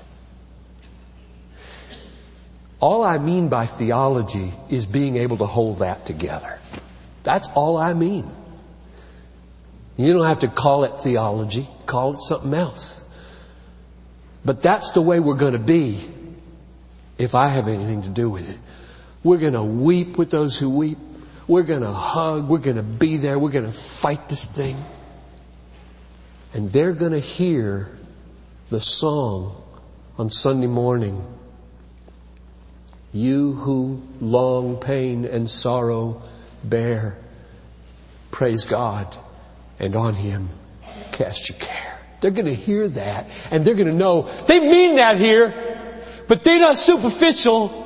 All 2.82 3.04
I 3.04 3.18
mean 3.18 3.48
by 3.48 3.66
theology 3.66 4.54
is 4.70 4.86
being 4.86 5.16
able 5.16 5.38
to 5.38 5.46
hold 5.46 5.80
that 5.80 6.06
together. 6.06 6.60
That's 7.24 7.48
all 7.56 7.78
I 7.78 7.94
mean. 7.94 8.30
You 9.96 10.12
don't 10.14 10.26
have 10.26 10.40
to 10.40 10.50
call 10.50 10.84
it 10.84 11.00
theology, 11.00 11.68
call 11.86 12.16
it 12.16 12.22
something 12.22 12.54
else. 12.54 13.04
But 14.44 14.62
that's 14.62 14.92
the 14.92 15.02
way 15.02 15.22
we're 15.22 15.36
going 15.36 15.54
to 15.54 15.60
be 15.60 15.98
if 17.18 17.36
I 17.36 17.48
have 17.48 17.70
anything 17.70 18.02
to 18.02 18.10
do 18.10 18.30
with 18.30 18.50
it. 18.50 18.60
We're 19.24 19.38
going 19.38 19.54
to 19.54 19.64
weep 19.64 20.18
with 20.18 20.30
those 20.30 20.60
who 20.60 20.70
weep. 20.70 20.98
We're 21.48 21.64
going 21.64 21.82
to 21.82 21.92
hug. 21.92 22.50
We're 22.50 22.58
going 22.58 22.76
to 22.76 22.84
be 22.84 23.16
there. 23.16 23.40
We're 23.40 23.52
going 23.52 23.66
to 23.66 23.72
fight 23.72 24.28
this 24.28 24.46
thing. 24.46 24.76
And 26.54 26.72
they're 26.72 26.94
going 26.94 27.14
to 27.14 27.20
hear 27.20 27.90
the 28.70 28.80
song 28.80 29.56
on 30.18 30.30
Sunday 30.30 30.68
morning. 30.68 31.26
You 33.12 33.54
who 33.54 34.02
long 34.22 34.78
pain 34.78 35.26
and 35.26 35.50
sorrow 35.50 36.22
bear, 36.64 37.18
praise 38.32 38.66
God, 38.66 39.16
and 39.80 39.96
on 39.96 40.14
Him 40.14 40.50
cast 41.12 41.50
your 41.50 41.58
care. 41.58 42.00
They're 42.22 42.32
going 42.32 42.46
to 42.46 42.56
hear 42.56 42.88
that 42.88 43.30
and 43.52 43.66
they're 43.66 43.76
going 43.76 43.88
to 43.88 43.94
know 43.94 44.24
they 44.48 44.60
mean 44.60 44.96
that 44.96 45.18
here, 45.18 46.02
but 46.28 46.44
they're 46.44 46.60
not 46.60 46.78
superficial. 46.78 47.86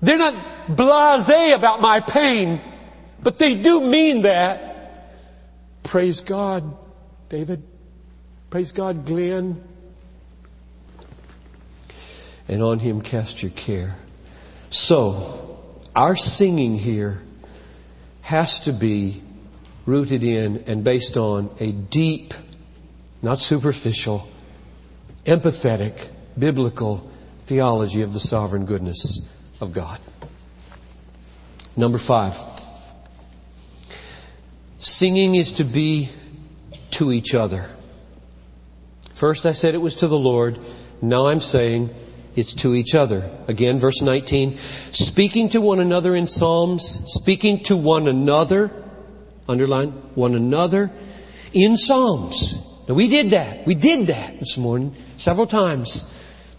They're 0.00 0.18
not 0.18 0.68
blasé 0.68 1.54
about 1.54 1.80
my 1.80 2.00
pain, 2.00 2.62
but 3.22 3.38
they 3.38 3.56
do 3.56 3.80
mean 3.80 4.22
that. 4.22 4.68
Praise 5.82 6.20
God, 6.20 6.76
David. 7.30 7.62
Praise 8.50 8.72
God, 8.72 9.06
Glenn. 9.06 9.62
And 12.48 12.60
on 12.60 12.80
him 12.80 13.02
cast 13.02 13.40
your 13.40 13.52
care. 13.52 13.96
So, 14.68 15.56
our 15.94 16.16
singing 16.16 16.76
here 16.76 17.22
has 18.22 18.60
to 18.60 18.72
be 18.72 19.22
rooted 19.86 20.24
in 20.24 20.64
and 20.66 20.82
based 20.82 21.16
on 21.16 21.54
a 21.60 21.70
deep, 21.70 22.34
not 23.22 23.38
superficial, 23.38 24.28
empathetic, 25.24 26.08
biblical 26.36 27.08
theology 27.42 28.02
of 28.02 28.12
the 28.12 28.18
sovereign 28.18 28.64
goodness 28.64 29.30
of 29.60 29.72
God. 29.72 30.00
Number 31.76 31.98
five. 31.98 32.36
Singing 34.80 35.36
is 35.36 35.52
to 35.54 35.64
be 35.64 36.08
to 36.92 37.12
each 37.12 37.34
other. 37.34 37.68
First 39.14 39.46
I 39.46 39.52
said 39.52 39.74
it 39.74 39.78
was 39.78 39.96
to 39.96 40.08
the 40.08 40.18
Lord. 40.18 40.58
Now 41.02 41.26
I'm 41.26 41.40
saying 41.40 41.94
it's 42.36 42.54
to 42.56 42.74
each 42.74 42.94
other. 42.94 43.30
Again, 43.48 43.78
verse 43.78 44.02
19. 44.02 44.56
Speaking 44.56 45.50
to 45.50 45.60
one 45.60 45.80
another 45.80 46.14
in 46.14 46.26
psalms, 46.26 47.00
speaking 47.06 47.64
to 47.64 47.76
one 47.76 48.08
another, 48.08 48.72
underline, 49.48 49.90
one 50.14 50.34
another 50.34 50.92
in 51.52 51.76
psalms. 51.76 52.58
Now 52.88 52.94
we 52.94 53.08
did 53.08 53.30
that. 53.30 53.66
We 53.66 53.74
did 53.74 54.06
that 54.06 54.38
this 54.38 54.56
morning 54.56 54.94
several 55.16 55.46
times 55.46 56.06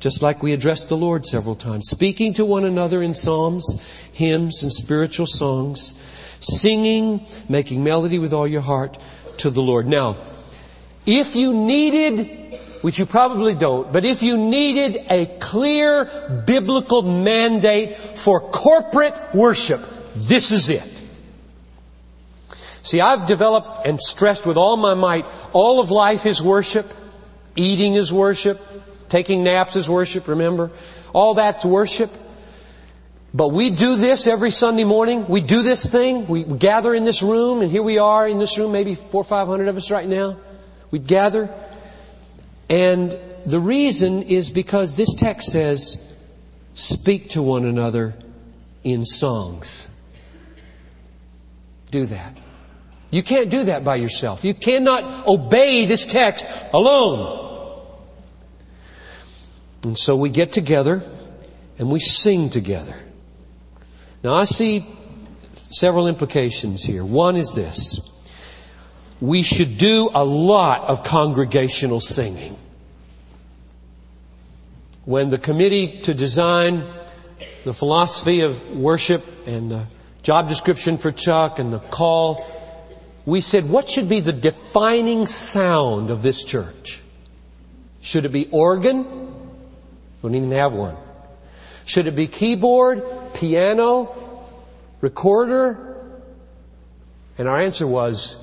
just 0.02 0.24
like 0.24 0.42
we 0.42 0.52
addressed 0.52 0.90
the 0.90 0.98
Lord 0.98 1.28
several 1.28 1.56
times, 1.56 1.88
speaking 1.88 2.34
to 2.34 2.44
one 2.44 2.66
another 2.66 3.04
in 3.04 3.14
psalms, 3.14 3.80
hymns, 4.14 4.64
and 4.64 4.74
spiritual 4.74 5.28
songs, 5.28 5.96
singing, 6.40 7.28
making 7.48 7.84
melody 7.84 8.18
with 8.18 8.34
all 8.34 8.48
your 8.48 8.62
heart 8.62 8.98
to 9.42 9.50
the 9.50 9.62
Lord. 9.62 9.88
Now, 9.88 10.18
if 11.06 11.36
you 11.36 11.54
needed, 11.54 12.60
which 12.82 13.00
you 13.00 13.06
probably 13.06 13.54
don't, 13.54 13.92
but 13.92 14.06
if 14.06 14.24
you 14.24 14.38
needed 14.38 15.06
a 15.10 15.26
clear 15.26 16.06
biblical 16.46 17.02
mandate 17.02 17.98
for 17.98 18.40
corporate 18.40 19.16
worship, 19.34 19.82
this 20.16 20.52
is 20.52 20.70
it. 20.70 21.02
See, 22.84 23.00
I've 23.00 23.28
developed 23.28 23.86
and 23.86 24.02
stressed 24.02 24.46
with 24.46 24.58
all 24.58 24.76
my 24.76 24.96
might, 24.96 25.26
all 25.54 25.80
of 25.80 25.92
life 25.92 26.26
is 26.26 26.42
worship, 26.42 26.92
eating 27.56 27.94
is 27.94 28.12
worship, 28.12 28.60
Taking 29.12 29.44
naps 29.44 29.76
is 29.76 29.90
worship, 29.90 30.30
remember? 30.30 30.72
All 31.12 31.34
that's 31.34 31.66
worship. 31.66 32.10
But 33.34 33.50
we 33.50 33.70
do 33.70 33.96
this 33.96 34.28
every 34.28 34.52
Sunday 34.52 34.84
morning. 34.84 35.26
We 35.28 35.40
do 35.40 35.62
this 35.62 35.86
thing. 35.86 36.28
We 36.28 36.44
gather 36.44 36.94
in 36.94 37.06
this 37.06 37.24
room, 37.24 37.62
and 37.62 37.72
here 37.72 37.84
we 37.84 37.98
are 37.98 38.28
in 38.28 38.40
this 38.40 38.58
room, 38.58 38.74
maybe 38.74 38.94
four 38.94 39.22
or 39.22 39.24
five 39.24 39.48
hundred 39.48 39.70
of 39.70 39.78
us 39.78 39.90
right 39.90 40.08
now. 40.08 40.38
We 40.92 41.00
gather. 41.00 41.50
And 42.70 43.18
the 43.46 43.60
reason 43.60 44.24
is 44.24 44.50
because 44.50 44.96
this 44.96 45.16
text 45.16 45.50
says, 45.50 46.02
speak 46.74 47.30
to 47.32 47.42
one 47.42 47.66
another 47.66 48.16
in 48.84 49.06
songs. 49.06 49.88
Do 51.90 52.06
that. 52.08 52.38
You 53.12 53.24
can't 53.24 53.50
do 53.50 53.66
that 53.66 53.84
by 53.84 53.96
yourself. 53.96 54.44
You 54.44 54.54
cannot 54.54 55.28
obey 55.28 55.86
this 55.86 56.06
text 56.06 56.46
alone. 56.74 57.48
And 59.84 59.98
so 59.98 60.16
we 60.16 60.30
get 60.30 60.52
together 60.52 61.02
and 61.78 61.92
we 61.92 62.00
sing 62.00 62.50
together. 62.50 62.96
Now 64.24 64.34
I 64.36 64.46
see 64.46 64.86
several 65.72 66.08
implications 66.08 66.84
here. 66.84 67.04
One 67.04 67.36
is 67.38 67.56
this. 67.56 68.00
We 69.20 69.42
should 69.44 69.78
do 69.78 70.10
a 70.14 70.24
lot 70.24 70.90
of 70.90 71.04
congregational 71.04 72.00
singing. 72.00 72.56
When 75.06 75.30
the 75.30 75.38
committee 75.38 76.02
to 76.02 76.14
design 76.14 76.86
the 77.64 77.74
philosophy 77.74 78.42
of 78.42 78.70
worship 78.70 79.26
and 79.48 79.72
the 79.72 79.88
job 80.22 80.50
description 80.50 80.98
for 80.98 81.12
Chuck 81.12 81.58
and 81.58 81.74
the 81.74 81.80
call, 81.80 82.46
we 83.26 83.42
said, 83.42 83.70
what 83.70 83.90
should 83.90 84.10
be 84.10 84.20
the 84.20 84.34
defining 84.34 85.26
sound 85.26 86.12
of 86.12 86.22
this 86.22 86.44
church? 86.44 87.02
Should 88.02 88.26
it 88.26 88.32
be 88.32 88.48
organ? 88.52 89.04
We 90.22 90.30
don't 90.30 90.36
even 90.36 90.52
have 90.52 90.74
one. 90.74 90.96
Should 91.86 92.08
it 92.08 92.16
be 92.16 92.28
keyboard, 92.28 93.04
piano, 93.34 94.16
recorder? 95.02 95.98
And 97.38 97.48
our 97.48 97.62
answer 97.62 97.88
was 97.88 98.38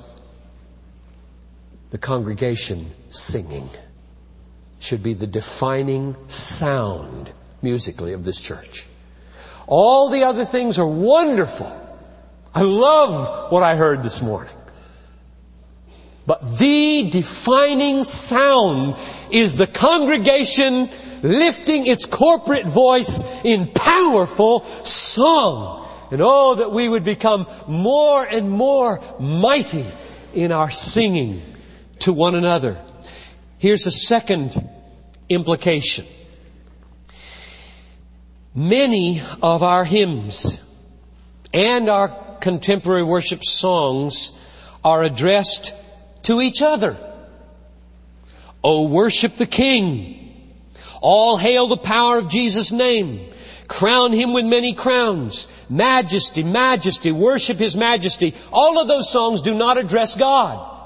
the 1.91 1.97
congregation 1.97 2.91
singing 3.09 3.69
should 4.79 5.03
be 5.03 5.13
the 5.13 5.27
defining 5.27 6.15
sound 6.27 7.31
musically 7.61 8.13
of 8.13 8.23
this 8.23 8.39
church. 8.39 8.87
All 9.67 10.09
the 10.09 10.23
other 10.23 10.45
things 10.45 10.79
are 10.79 10.87
wonderful. 10.87 11.75
I 12.53 12.61
love 12.63 13.51
what 13.51 13.63
I 13.63 13.75
heard 13.75 14.03
this 14.03 14.21
morning. 14.21 14.53
But 16.29 16.59
the 16.59 17.09
defining 17.09 18.03
sound 18.03 18.97
is 19.31 19.55
the 19.55 19.65
congregation 19.65 20.91
lifting 21.23 21.87
its 21.87 22.05
corporate 22.05 22.67
voice 22.67 23.23
in 23.43 23.65
powerful 23.65 24.59
song. 24.85 25.89
And 26.11 26.21
oh, 26.23 26.53
that 26.53 26.71
we 26.71 26.87
would 26.87 27.03
become 27.03 27.47
more 27.67 28.23
and 28.23 28.47
more 28.47 29.01
mighty 29.19 29.87
in 30.31 30.51
our 30.51 30.69
singing 30.69 31.41
to 32.01 32.13
one 32.13 32.35
another. 32.35 32.77
Here's 33.57 33.87
a 33.87 33.91
second 33.91 34.53
implication. 35.29 36.05
Many 38.53 39.23
of 39.41 39.63
our 39.63 39.83
hymns 39.83 40.61
and 41.55 41.89
our 41.89 42.37
contemporary 42.39 43.01
worship 43.01 43.43
songs 43.43 44.31
are 44.83 45.01
addressed 45.01 45.73
to 46.23 46.41
each 46.41 46.61
other. 46.61 46.97
Oh, 48.63 48.87
worship 48.87 49.35
the 49.35 49.45
King. 49.45 50.15
All 51.01 51.37
hail 51.37 51.67
the 51.67 51.77
power 51.77 52.17
of 52.17 52.29
Jesus' 52.29 52.71
name. 52.71 53.31
Crown 53.67 54.11
him 54.11 54.33
with 54.33 54.45
many 54.45 54.73
crowns. 54.73 55.47
Majesty, 55.69 56.43
majesty, 56.43 57.11
worship 57.11 57.57
his 57.57 57.77
majesty. 57.77 58.33
All 58.51 58.81
of 58.81 58.87
those 58.87 59.09
songs 59.09 59.41
do 59.41 59.53
not 59.53 59.77
address 59.77 60.15
God. 60.15 60.77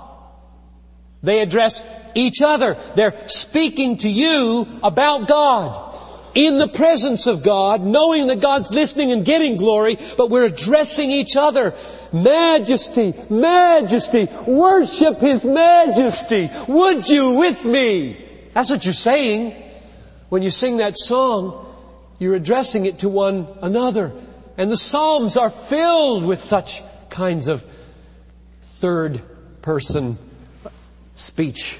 They 1.24 1.40
address 1.40 1.84
each 2.14 2.42
other. 2.42 2.78
They're 2.96 3.28
speaking 3.28 3.98
to 3.98 4.10
you 4.10 4.68
about 4.84 5.28
God. 5.28 5.93
In 6.36 6.58
the 6.58 6.68
presence 6.68 7.28
of 7.28 7.44
God, 7.44 7.82
knowing 7.82 8.28
that 8.28 8.40
God's 8.40 8.72
listening 8.72 9.12
and 9.12 9.24
getting 9.24 9.58
glory, 9.58 9.98
but 10.18 10.32
we're 10.32 10.46
addressing 10.46 11.12
each 11.12 11.36
other. 11.36 11.76
Majesty, 12.12 13.14
majesty, 13.30 14.28
worship 14.48 15.20
His 15.20 15.46
majesty. 15.46 16.50
Would 16.68 17.08
you 17.08 17.36
with 17.36 17.64
me? 17.66 18.26
That's 18.54 18.72
what 18.72 18.84
you're 18.84 18.94
saying. 18.94 19.62
When 20.30 20.42
you 20.42 20.50
sing 20.50 20.78
that 20.78 20.98
song, 20.98 21.68
you're 22.18 22.36
addressing 22.36 22.86
it 22.86 23.00
to 23.00 23.10
one 23.10 23.48
another. 23.62 24.14
And 24.58 24.72
the 24.72 24.78
Psalms 24.78 25.38
are 25.38 25.50
filled 25.50 26.26
with 26.26 26.40
such 26.40 26.82
kinds 27.10 27.48
of 27.48 27.66
third 28.80 29.22
person 29.62 30.18
speech 31.16 31.80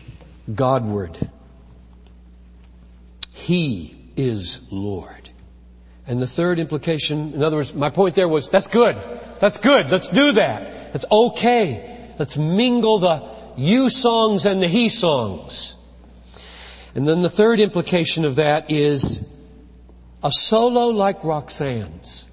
Godward. 0.54 1.18
He 3.32 3.96
is 4.16 4.72
Lord. 4.72 5.30
And 6.06 6.22
the 6.22 6.28
third 6.28 6.60
implication, 6.60 7.34
in 7.34 7.44
other 7.44 7.58
words, 7.58 7.74
my 7.74 7.90
point 7.90 8.16
there 8.16 8.28
was, 8.28 8.50
that's 8.50 8.68
good. 8.68 8.98
That's 9.40 9.58
good. 9.58 9.90
Let's 9.90 10.10
do 10.10 10.34
that. 10.34 10.94
That's 10.94 11.06
okay. 11.10 12.14
Let's 12.20 12.38
mingle 12.38 13.00
the 13.00 13.30
you 13.56 13.90
songs 13.90 14.46
and 14.46 14.62
the 14.62 14.68
he 14.68 14.90
songs. 14.90 15.76
And 16.96 17.08
then 17.08 17.22
the 17.22 17.30
third 17.30 17.60
implication 17.60 18.26
of 18.26 18.36
that 18.36 18.70
is 18.70 19.28
a 20.22 20.32
solo 20.32 20.88
like 20.90 21.24
Roxanne's. 21.24 22.28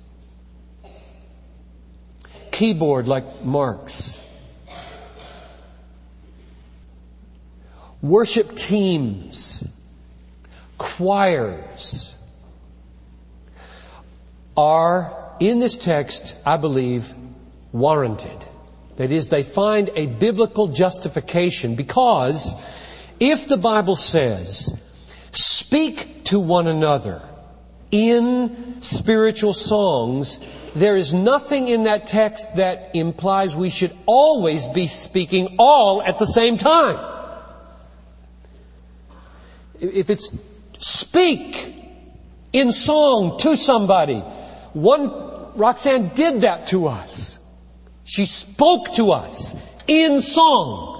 Keyboard 2.51 3.09
like 3.09 3.45
Mark's. 3.45 4.21
Worship 8.03 8.55
teams, 8.57 9.63
choirs 10.81 12.15
are 14.57 15.35
in 15.39 15.59
this 15.59 15.77
text, 15.77 16.35
I 16.45 16.57
believe, 16.57 17.15
warranted. 17.71 18.39
That 18.97 19.13
is, 19.13 19.29
they 19.29 19.43
find 19.43 19.91
a 19.95 20.07
biblical 20.07 20.69
justification 20.69 21.77
because 21.77 22.57
if 23.21 23.47
the 23.47 23.59
Bible 23.59 23.97
says, 23.97 24.79
speak 25.33 26.25
to 26.25 26.41
one 26.41 26.67
another 26.67 27.23
in 27.91 28.81
spiritual 28.81 29.53
songs, 29.53 30.41
there 30.75 30.97
is 30.97 31.13
nothing 31.13 31.69
in 31.69 31.83
that 31.83 32.07
text 32.07 32.57
that 32.57 32.93
implies 32.95 33.55
we 33.55 33.69
should 33.69 33.95
always 34.07 34.69
be 34.69 34.87
speaking 34.87 35.57
all 35.59 36.03
at 36.03 36.19
the 36.19 36.27
same 36.27 36.57
time. 36.57 36.99
If 39.79 40.09
it's 40.11 40.31
speak 40.81 41.75
in 42.53 42.73
song 42.73 43.39
to 43.39 43.57
somebody, 43.57 44.19
one, 44.73 45.11
Roxanne 45.55 46.09
did 46.15 46.41
that 46.41 46.69
to 46.69 46.89
us. 46.89 47.39
She 48.05 48.27
spoke 48.27 48.95
to 48.95 49.13
us 49.13 49.55
in 49.87 50.21
song. 50.21 50.97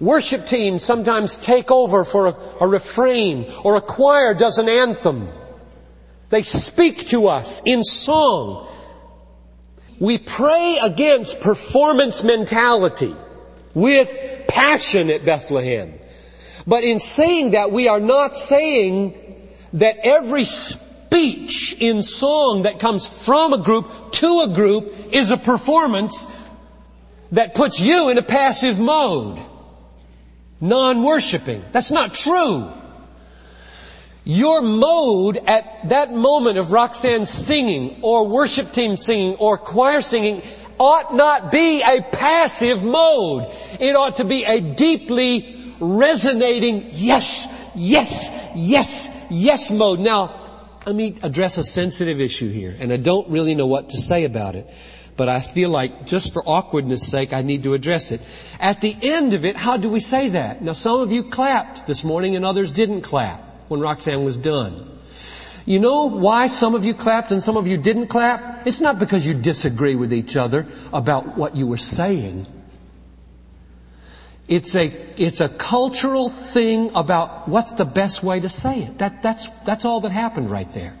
Worship 0.00 0.46
teams 0.46 0.82
sometimes 0.82 1.36
take 1.36 1.70
over 1.70 2.04
for 2.04 2.28
a, 2.28 2.36
a, 2.60 2.68
refrain 2.68 3.50
or 3.64 3.76
a 3.76 3.80
choir 3.80 4.34
does 4.34 4.58
an 4.58 4.68
anthem. 4.68 5.28
They 6.30 6.42
speak 6.42 7.08
to 7.08 7.28
us 7.28 7.62
in 7.64 7.84
song. 7.84 8.68
We 9.98 10.18
pray 10.18 10.78
against 10.82 11.40
performance 11.40 12.22
mentality 12.22 13.14
with 13.74 14.46
passion 14.48 15.10
at 15.10 15.24
Bethlehem. 15.24 15.98
But 16.66 16.84
in 16.84 17.00
saying 17.00 17.50
that, 17.50 17.72
we 17.72 17.88
are 17.88 18.00
not 18.00 18.36
saying 18.36 19.14
that 19.74 19.98
every 20.02 20.44
speech 20.44 21.76
in 21.78 22.02
song 22.02 22.62
that 22.62 22.80
comes 22.80 23.06
from 23.06 23.52
a 23.52 23.58
group 23.58 24.12
to 24.12 24.40
a 24.42 24.48
group 24.48 24.94
is 25.12 25.30
a 25.30 25.36
performance 25.36 26.26
that 27.32 27.54
puts 27.54 27.80
you 27.80 28.10
in 28.10 28.18
a 28.18 28.22
passive 28.22 28.78
mode 28.78 29.40
non-worshipping. 30.60 31.62
That's 31.72 31.90
not 31.90 32.14
true. 32.14 32.72
Your 34.24 34.62
mode 34.62 35.36
at 35.36 35.90
that 35.90 36.12
moment 36.12 36.56
of 36.56 36.72
Roxanne 36.72 37.26
singing 37.26 37.98
or 38.00 38.28
worship 38.28 38.72
team 38.72 38.96
singing 38.96 39.36
or 39.36 39.58
choir 39.58 40.00
singing 40.00 40.42
ought 40.78 41.14
not 41.14 41.52
be 41.52 41.82
a 41.82 42.00
passive 42.00 42.82
mode. 42.82 43.52
It 43.78 43.94
ought 43.94 44.16
to 44.16 44.24
be 44.24 44.44
a 44.44 44.60
deeply 44.60 45.63
resonating 45.80 46.90
yes, 46.92 47.48
yes, 47.74 48.30
yes, 48.54 49.10
yes 49.30 49.70
mode. 49.70 50.00
Now, 50.00 50.40
let 50.86 50.94
me 50.94 51.16
address 51.22 51.58
a 51.58 51.64
sensitive 51.64 52.20
issue 52.20 52.50
here, 52.50 52.76
and 52.78 52.92
I 52.92 52.96
don't 52.96 53.30
really 53.30 53.54
know 53.54 53.66
what 53.66 53.90
to 53.90 53.98
say 53.98 54.24
about 54.24 54.54
it 54.54 54.68
but 55.16 55.28
I 55.28 55.40
feel 55.40 55.70
like 55.70 56.06
just 56.06 56.32
for 56.32 56.42
awkwardness 56.44 57.06
sake, 57.06 57.32
I 57.32 57.42
need 57.42 57.62
to 57.64 57.74
address 57.74 58.12
it. 58.12 58.20
At 58.58 58.80
the 58.80 58.96
end 59.00 59.34
of 59.34 59.44
it, 59.44 59.56
how 59.56 59.76
do 59.76 59.88
we 59.88 60.00
say 60.00 60.30
that? 60.30 60.62
Now 60.62 60.72
some 60.72 61.00
of 61.00 61.12
you 61.12 61.24
clapped 61.24 61.86
this 61.86 62.04
morning 62.04 62.36
and 62.36 62.44
others 62.44 62.72
didn't 62.72 63.02
clap 63.02 63.40
when 63.68 63.80
Roxanne 63.80 64.24
was 64.24 64.36
done. 64.36 64.90
You 65.66 65.78
know 65.78 66.06
why 66.06 66.48
some 66.48 66.74
of 66.74 66.84
you 66.84 66.94
clapped 66.94 67.30
and 67.32 67.42
some 67.42 67.56
of 67.56 67.66
you 67.66 67.78
didn't 67.78 68.08
clap? 68.08 68.66
It's 68.66 68.80
not 68.80 68.98
because 68.98 69.26
you 69.26 69.34
disagree 69.34 69.94
with 69.94 70.12
each 70.12 70.36
other 70.36 70.66
about 70.92 71.38
what 71.38 71.56
you 71.56 71.66
were 71.66 71.78
saying. 71.78 72.46
It's 74.46 74.74
a, 74.74 74.86
it's 75.16 75.40
a 75.40 75.48
cultural 75.48 76.28
thing 76.28 76.92
about 76.94 77.48
what's 77.48 77.74
the 77.74 77.86
best 77.86 78.22
way 78.22 78.40
to 78.40 78.48
say 78.48 78.82
it. 78.82 78.98
That, 78.98 79.22
that's, 79.22 79.48
that's 79.64 79.84
all 79.84 80.02
that 80.02 80.12
happened 80.12 80.50
right 80.50 80.70
there. 80.72 80.94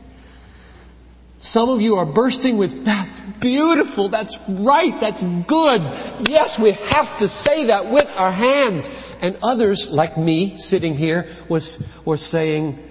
Some 1.40 1.68
of 1.68 1.82
you 1.82 1.96
are 1.96 2.06
bursting 2.06 2.56
with, 2.56 2.86
that's 2.86 3.20
beautiful, 3.40 4.08
that's 4.08 4.38
right, 4.48 4.98
that's 4.98 5.22
good. 5.22 5.82
Yes, 6.26 6.58
we 6.58 6.72
have 6.72 7.18
to 7.18 7.28
say 7.28 7.66
that 7.66 7.90
with 7.90 8.10
our 8.16 8.32
hands. 8.32 8.88
And 9.20 9.36
others, 9.42 9.90
like 9.90 10.16
me, 10.16 10.56
sitting 10.56 10.96
here, 10.96 11.28
was, 11.46 11.84
were 12.06 12.16
saying, 12.16 12.82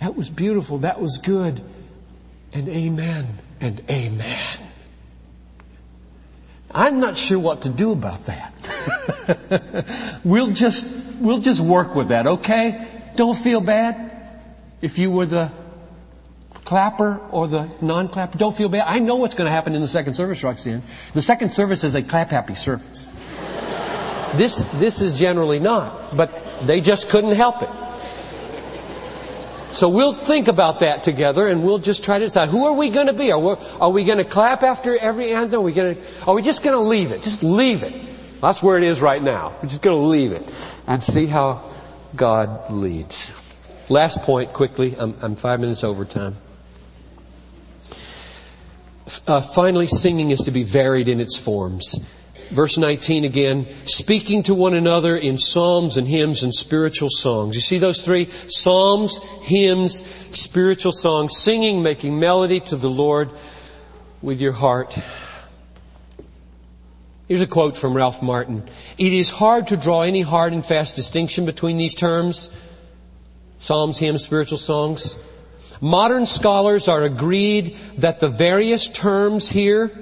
that 0.00 0.14
was 0.14 0.28
beautiful, 0.28 0.78
that 0.78 1.00
was 1.00 1.18
good, 1.18 1.62
and 2.52 2.68
amen, 2.68 3.26
and 3.62 3.82
amen. 3.88 4.69
I'm 6.72 7.00
not 7.00 7.16
sure 7.16 7.38
what 7.38 7.62
to 7.62 7.68
do 7.68 7.92
about 7.92 8.24
that. 8.24 10.20
we'll 10.24 10.52
just, 10.52 10.86
we'll 11.20 11.40
just 11.40 11.60
work 11.60 11.94
with 11.94 12.08
that, 12.08 12.26
okay? 12.26 12.86
Don't 13.16 13.36
feel 13.36 13.60
bad. 13.60 14.10
If 14.80 14.98
you 14.98 15.10
were 15.10 15.26
the 15.26 15.52
clapper 16.70 17.20
or 17.32 17.48
the 17.48 17.68
non-clapper. 17.80 18.38
Don't 18.38 18.54
feel 18.54 18.68
bad. 18.68 18.84
I 18.86 19.00
know 19.00 19.16
what's 19.16 19.34
going 19.34 19.46
to 19.46 19.50
happen 19.50 19.74
in 19.74 19.80
the 19.80 19.88
second 19.88 20.14
service, 20.14 20.44
Roxanne. 20.44 20.82
The 21.14 21.22
second 21.22 21.52
service 21.52 21.82
is 21.82 21.96
a 21.96 22.02
clap-happy 22.02 22.54
service. 22.54 23.08
This, 24.34 24.60
this 24.74 25.00
is 25.00 25.18
generally 25.18 25.58
not, 25.58 26.16
but 26.16 26.68
they 26.68 26.80
just 26.80 27.08
couldn't 27.08 27.32
help 27.32 27.62
it. 27.62 27.79
So 29.72 29.88
we'll 29.88 30.12
think 30.12 30.48
about 30.48 30.80
that 30.80 31.04
together 31.04 31.46
and 31.46 31.62
we'll 31.62 31.78
just 31.78 32.04
try 32.04 32.18
to 32.18 32.24
decide 32.24 32.48
who 32.48 32.66
are 32.66 32.72
we 32.72 32.88
going 32.88 33.06
to 33.06 33.12
be? 33.12 33.30
Are 33.30 33.38
we, 33.38 33.54
are 33.80 33.90
we 33.90 34.04
going 34.04 34.18
to 34.18 34.24
clap 34.24 34.62
after 34.62 34.98
every 34.98 35.32
anthem? 35.32 35.60
Are 35.60 35.62
we 35.62 35.72
going 35.72 35.94
to, 35.94 36.02
are 36.26 36.34
we 36.34 36.42
just 36.42 36.62
going 36.62 36.76
to 36.76 36.82
leave 36.82 37.12
it? 37.12 37.22
Just 37.22 37.42
leave 37.42 37.82
it. 37.82 37.94
That's 38.40 38.62
where 38.62 38.78
it 38.78 38.84
is 38.84 39.00
right 39.00 39.22
now. 39.22 39.56
We're 39.62 39.68
just 39.68 39.82
going 39.82 39.96
to 39.96 40.06
leave 40.06 40.32
it 40.32 40.42
and 40.86 41.02
see 41.02 41.26
how 41.26 41.70
God 42.16 42.70
leads. 42.70 43.32
Last 43.88 44.22
point 44.22 44.52
quickly. 44.52 44.96
I'm, 44.96 45.14
I'm 45.20 45.36
five 45.36 45.60
minutes 45.60 45.84
over 45.84 46.04
time. 46.04 46.34
Uh, 49.26 49.40
finally, 49.40 49.86
singing 49.86 50.30
is 50.30 50.42
to 50.42 50.50
be 50.50 50.62
varied 50.62 51.08
in 51.08 51.20
its 51.20 51.36
forms. 51.38 51.96
Verse 52.50 52.76
19 52.78 53.24
again, 53.24 53.66
speaking 53.84 54.42
to 54.44 54.54
one 54.56 54.74
another 54.74 55.16
in 55.16 55.38
psalms 55.38 55.96
and 55.98 56.06
hymns 56.06 56.42
and 56.42 56.52
spiritual 56.52 57.08
songs. 57.08 57.54
You 57.54 57.60
see 57.60 57.78
those 57.78 58.04
three? 58.04 58.26
Psalms, 58.26 59.18
hymns, 59.42 60.04
spiritual 60.32 60.90
songs, 60.90 61.36
singing, 61.36 61.84
making 61.84 62.18
melody 62.18 62.58
to 62.58 62.76
the 62.76 62.90
Lord 62.90 63.30
with 64.20 64.40
your 64.40 64.52
heart. 64.52 64.98
Here's 67.28 67.40
a 67.40 67.46
quote 67.46 67.76
from 67.76 67.94
Ralph 67.94 68.20
Martin. 68.20 68.68
It 68.98 69.12
is 69.12 69.30
hard 69.30 69.68
to 69.68 69.76
draw 69.76 70.02
any 70.02 70.22
hard 70.22 70.52
and 70.52 70.64
fast 70.64 70.96
distinction 70.96 71.46
between 71.46 71.76
these 71.76 71.94
terms. 71.94 72.50
Psalms, 73.60 73.96
hymns, 73.96 74.24
spiritual 74.24 74.58
songs. 74.58 75.16
Modern 75.80 76.26
scholars 76.26 76.88
are 76.88 77.04
agreed 77.04 77.76
that 77.98 78.18
the 78.18 78.28
various 78.28 78.88
terms 78.88 79.48
here 79.48 79.92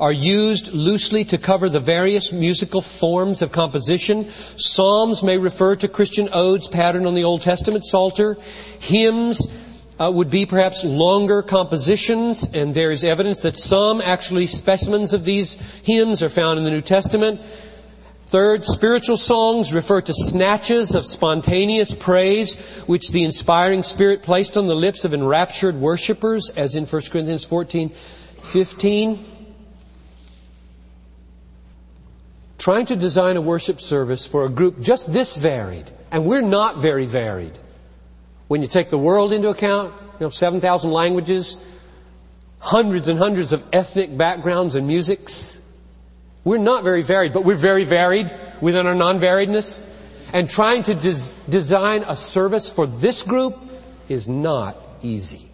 are 0.00 0.12
used 0.12 0.72
loosely 0.72 1.24
to 1.24 1.38
cover 1.38 1.68
the 1.68 1.80
various 1.80 2.32
musical 2.32 2.80
forms 2.80 3.42
of 3.42 3.52
composition. 3.52 4.30
Psalms 4.56 5.22
may 5.22 5.38
refer 5.38 5.76
to 5.76 5.88
Christian 5.88 6.28
odes 6.32 6.68
patterned 6.68 7.06
on 7.06 7.14
the 7.14 7.24
Old 7.24 7.42
Testament 7.42 7.84
Psalter. 7.84 8.36
Hymns 8.80 9.48
uh, 9.98 10.10
would 10.10 10.30
be 10.30 10.46
perhaps 10.46 10.84
longer 10.84 11.42
compositions, 11.42 12.48
and 12.54 12.74
there 12.74 12.92
is 12.92 13.02
evidence 13.02 13.42
that 13.42 13.56
some 13.56 14.00
actually 14.00 14.46
specimens 14.46 15.14
of 15.14 15.24
these 15.24 15.54
hymns 15.82 16.22
are 16.22 16.28
found 16.28 16.58
in 16.58 16.64
the 16.64 16.70
New 16.70 16.80
Testament. 16.80 17.40
Third, 18.26 18.66
spiritual 18.66 19.16
songs 19.16 19.72
refer 19.72 20.02
to 20.02 20.12
snatches 20.12 20.94
of 20.94 21.06
spontaneous 21.06 21.94
praise 21.94 22.56
which 22.86 23.08
the 23.08 23.24
inspiring 23.24 23.82
Spirit 23.82 24.22
placed 24.22 24.58
on 24.58 24.66
the 24.66 24.74
lips 24.76 25.04
of 25.04 25.14
enraptured 25.14 25.76
worshippers, 25.76 26.50
as 26.50 26.76
in 26.76 26.84
1 26.84 27.02
Corinthians 27.10 27.46
14, 27.46 27.88
15. 27.88 29.18
Trying 32.68 32.84
to 32.84 32.96
design 32.96 33.38
a 33.38 33.40
worship 33.40 33.80
service 33.80 34.26
for 34.26 34.44
a 34.44 34.50
group 34.50 34.78
just 34.78 35.10
this 35.10 35.34
varied, 35.34 35.90
and 36.10 36.26
we're 36.26 36.42
not 36.42 36.76
very 36.76 37.06
varied. 37.06 37.58
When 38.46 38.60
you 38.60 38.68
take 38.68 38.90
the 38.90 38.98
world 38.98 39.32
into 39.32 39.48
account, 39.48 39.94
you 40.20 40.26
know, 40.26 40.28
7,000 40.28 40.90
languages, 40.90 41.56
hundreds 42.58 43.08
and 43.08 43.18
hundreds 43.18 43.54
of 43.54 43.64
ethnic 43.72 44.14
backgrounds 44.14 44.74
and 44.74 44.86
musics, 44.86 45.62
we're 46.44 46.58
not 46.58 46.84
very 46.84 47.00
varied, 47.00 47.32
but 47.32 47.42
we're 47.42 47.54
very 47.54 47.84
varied 47.84 48.30
within 48.60 48.86
our 48.86 48.94
non-variedness. 48.94 49.82
And 50.34 50.50
trying 50.50 50.82
to 50.82 50.94
des- 50.94 51.32
design 51.48 52.04
a 52.06 52.16
service 52.16 52.70
for 52.70 52.86
this 52.86 53.22
group 53.22 53.58
is 54.10 54.28
not 54.28 54.76
easy. 55.00 55.48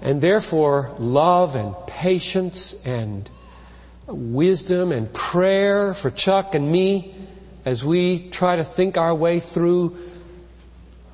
And 0.00 0.22
therefore, 0.22 0.96
love 0.98 1.54
and 1.54 1.76
patience 1.86 2.72
and 2.86 3.28
wisdom 4.12 4.92
and 4.92 5.12
prayer 5.12 5.94
for 5.94 6.10
Chuck 6.10 6.54
and 6.54 6.70
me 6.70 7.14
as 7.64 7.84
we 7.84 8.28
try 8.30 8.56
to 8.56 8.64
think 8.64 8.96
our 8.96 9.14
way 9.14 9.40
through 9.40 9.96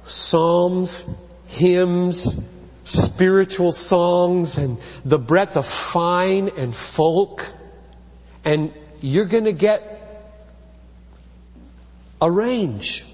psalms, 0.04 1.06
hymns, 1.46 2.42
spiritual 2.84 3.72
songs, 3.72 4.58
and 4.58 4.78
the 5.04 5.18
breadth 5.18 5.56
of 5.56 5.66
fine 5.66 6.50
and 6.56 6.74
folk. 6.74 7.44
And 8.44 8.72
you're 9.00 9.26
going 9.26 9.44
to 9.44 9.52
get 9.52 9.94
a 12.20 12.30
range 12.30 13.04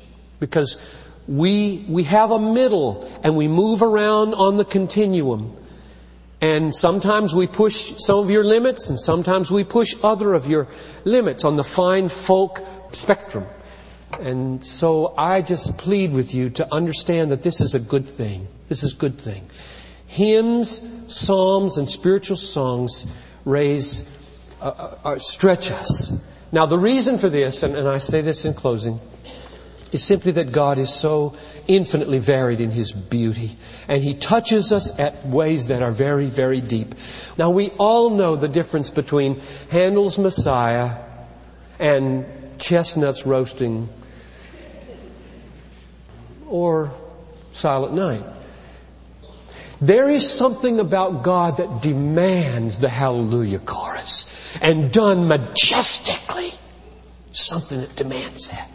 because 0.41 0.78
we, 1.26 1.85
we 1.89 2.05
have 2.05 2.30
a 2.30 2.39
middle 2.39 3.11
and 3.22 3.37
we 3.37 3.49
move 3.49 3.82
around 3.82 4.35
on 4.35 4.57
the 4.57 4.64
continuum. 4.64 5.57
And 6.45 6.74
sometimes 6.74 7.34
we 7.34 7.47
push 7.47 7.95
some 7.97 8.18
of 8.18 8.28
your 8.28 8.45
limits 8.45 8.90
and 8.90 9.01
sometimes 9.01 9.51
we 9.51 9.64
push 9.64 9.97
other 10.03 10.34
of 10.34 10.47
your 10.47 10.68
limits 11.03 11.47
on 11.47 11.57
the 11.57 11.64
fine 11.64 12.11
folk 12.11 12.62
spectrum. 12.92 13.47
And 14.20 14.62
so 14.62 15.14
I 15.16 15.40
just 15.40 15.78
plead 15.78 16.12
with 16.12 16.34
you 16.34 16.51
to 16.51 16.70
understand 16.70 17.30
that 17.30 17.42
this 17.42 17.62
is 17.62 17.72
a 17.72 17.78
good 17.78 18.07
thing. 18.07 18.47
This 18.68 18.82
is 18.82 18.92
a 18.92 18.97
good 18.97 19.16
thing. 19.18 19.49
Hymns, 20.07 20.86
psalms, 21.07 21.78
and 21.78 21.88
spiritual 21.88 22.36
songs 22.36 23.07
raise, 23.47 24.07
uh, 24.61 24.64
uh, 24.64 24.97
uh 25.03 25.18
stretch 25.20 25.70
us. 25.70 26.12
Now 26.53 26.66
the 26.66 26.78
reason 26.78 27.16
for 27.16 27.30
this, 27.30 27.62
and, 27.62 27.74
and 27.74 27.88
I 27.88 27.97
say 27.97 28.20
this 28.20 28.45
in 28.45 28.53
closing, 28.53 29.01
is 29.95 30.03
simply 30.03 30.32
that 30.32 30.51
God 30.51 30.78
is 30.78 30.92
so 30.92 31.36
infinitely 31.68 32.18
varied 32.18 32.61
in 32.61 32.70
His 32.70 32.92
beauty. 32.92 33.57
And 33.88 34.03
He 34.03 34.14
touches 34.14 34.72
us 34.72 34.99
at 34.99 35.24
ways 35.24 35.68
that 35.68 35.82
are 35.82 35.92
very, 35.92 36.26
very 36.26 36.61
deep. 36.61 36.97
Now 37.38 37.51
we 37.51 37.70
all 37.70 38.11
know 38.11 38.36
the 38.36 38.49
difference 38.49 38.90
between 38.90 39.40
Handel's 39.70 40.18
Messiah 40.18 40.97
and 41.78 42.26
chestnuts 42.59 43.24
roasting 43.24 43.88
or 46.49 46.92
Silent 47.53 47.95
Night. 47.95 48.24
There 49.80 50.09
is 50.09 50.28
something 50.28 50.80
about 50.80 51.22
God 51.22 51.59
that 51.59 51.82
demands 51.82 52.78
the 52.78 52.88
hallelujah 52.88 53.59
chorus 53.59 54.59
and 54.61 54.92
done 54.92 55.28
majestically. 55.28 56.51
Something 57.32 57.80
that 57.80 57.97
demands 57.97 58.51
that. 58.51 58.70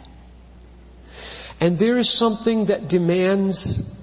And 1.60 1.78
there 1.78 1.98
is 1.98 2.08
something 2.08 2.66
that 2.66 2.88
demands 2.88 3.96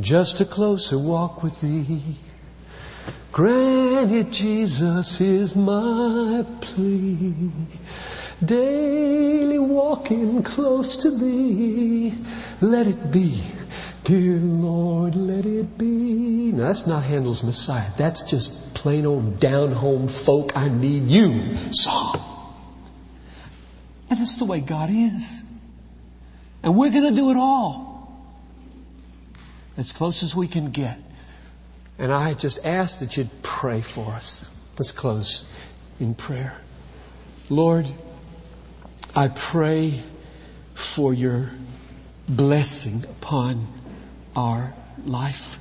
just 0.00 0.40
a 0.40 0.44
closer 0.44 0.98
walk 0.98 1.42
with 1.42 1.60
thee. 1.60 2.16
Granted, 3.32 4.32
Jesus 4.32 5.20
is 5.20 5.56
my 5.56 6.46
plea. 6.60 7.50
Daily 8.44 9.58
walking 9.58 10.44
close 10.44 10.98
to 10.98 11.10
thee. 11.10 12.14
Let 12.60 12.86
it 12.86 13.10
be. 13.10 13.42
Dear 14.04 14.36
Lord, 14.36 15.16
let 15.16 15.46
it 15.46 15.76
be. 15.78 16.52
Now 16.52 16.64
that's 16.64 16.86
not 16.86 17.02
Handel's 17.02 17.42
Messiah. 17.42 17.90
That's 17.96 18.22
just 18.22 18.74
plain 18.74 19.06
old 19.06 19.40
down 19.40 19.72
home 19.72 20.06
folk, 20.08 20.56
I 20.56 20.68
need 20.68 21.08
you 21.08 21.56
song. 21.72 22.20
And 24.10 24.20
that's 24.20 24.38
the 24.38 24.44
way 24.44 24.60
God 24.60 24.90
is. 24.92 25.50
And 26.64 26.74
we're 26.74 26.90
going 26.90 27.04
to 27.04 27.14
do 27.14 27.30
it 27.30 27.36
all 27.36 28.10
as 29.76 29.92
close 29.92 30.22
as 30.22 30.34
we 30.34 30.48
can 30.48 30.70
get. 30.70 30.98
And 31.98 32.10
I 32.10 32.32
just 32.32 32.64
ask 32.64 33.00
that 33.00 33.18
you'd 33.18 33.42
pray 33.42 33.82
for 33.82 34.12
us. 34.12 34.50
Let's 34.78 34.90
close 34.90 35.46
in 36.00 36.14
prayer. 36.14 36.58
Lord, 37.50 37.88
I 39.14 39.28
pray 39.28 40.02
for 40.72 41.12
your 41.12 41.50
blessing 42.26 43.04
upon 43.04 43.66
our 44.34 44.74
life 45.04 45.58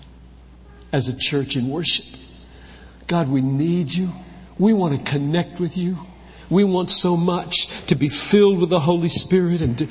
as 0.93 1.09
a 1.09 1.17
church 1.17 1.57
in 1.57 1.67
worship. 1.67 2.05
God, 3.07 3.27
we 3.27 3.41
need 3.41 3.93
you. 3.93 4.13
We 4.57 4.71
want 4.71 4.97
to 4.97 5.03
connect 5.03 5.59
with 5.59 5.75
you. 5.77 5.97
We 6.49 6.63
want 6.63 6.91
so 6.91 7.17
much 7.17 7.67
to 7.87 7.95
be 7.95 8.07
filled 8.07 8.59
with 8.59 8.69
the 8.69 8.79
Holy 8.79 9.09
Spirit 9.09 9.61
and 9.61 9.77
to 9.79 9.87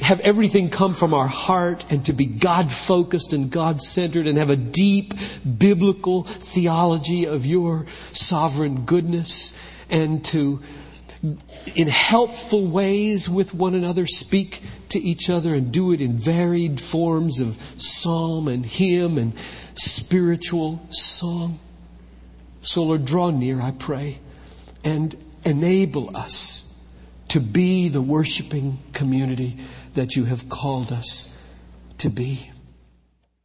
have 0.00 0.20
everything 0.20 0.70
come 0.70 0.94
from 0.94 1.14
our 1.14 1.26
heart 1.26 1.84
and 1.90 2.04
to 2.06 2.12
be 2.12 2.26
God 2.26 2.72
focused 2.72 3.32
and 3.32 3.50
God 3.50 3.82
centered 3.82 4.26
and 4.26 4.38
have 4.38 4.50
a 4.50 4.56
deep 4.56 5.14
biblical 5.58 6.24
theology 6.24 7.26
of 7.26 7.46
your 7.46 7.86
sovereign 8.12 8.84
goodness 8.84 9.54
and 9.90 10.24
to 10.26 10.60
in 11.74 11.86
helpful 11.86 12.66
ways 12.66 13.28
with 13.28 13.52
one 13.52 13.74
another 13.74 14.06
speak 14.06 14.62
to 14.88 14.98
each 14.98 15.28
other 15.28 15.54
and 15.54 15.70
do 15.70 15.92
it 15.92 16.00
in 16.00 16.16
varied 16.16 16.80
forms 16.80 17.40
of 17.40 17.58
psalm 17.76 18.48
and 18.48 18.64
hymn 18.64 19.18
and 19.18 19.34
spiritual 19.74 20.80
song. 20.88 21.58
So 22.62 22.84
Lord, 22.84 23.04
draw 23.04 23.30
near, 23.30 23.60
I 23.60 23.70
pray, 23.70 24.18
and 24.82 25.14
enable 25.44 26.16
us 26.16 26.66
to 27.28 27.40
be 27.40 27.88
the 27.88 28.02
worshiping 28.02 28.78
community 28.92 29.58
that 29.94 30.16
you 30.16 30.24
have 30.24 30.48
called 30.48 30.92
us 30.92 31.34
to 31.98 32.10
be. 32.10 32.50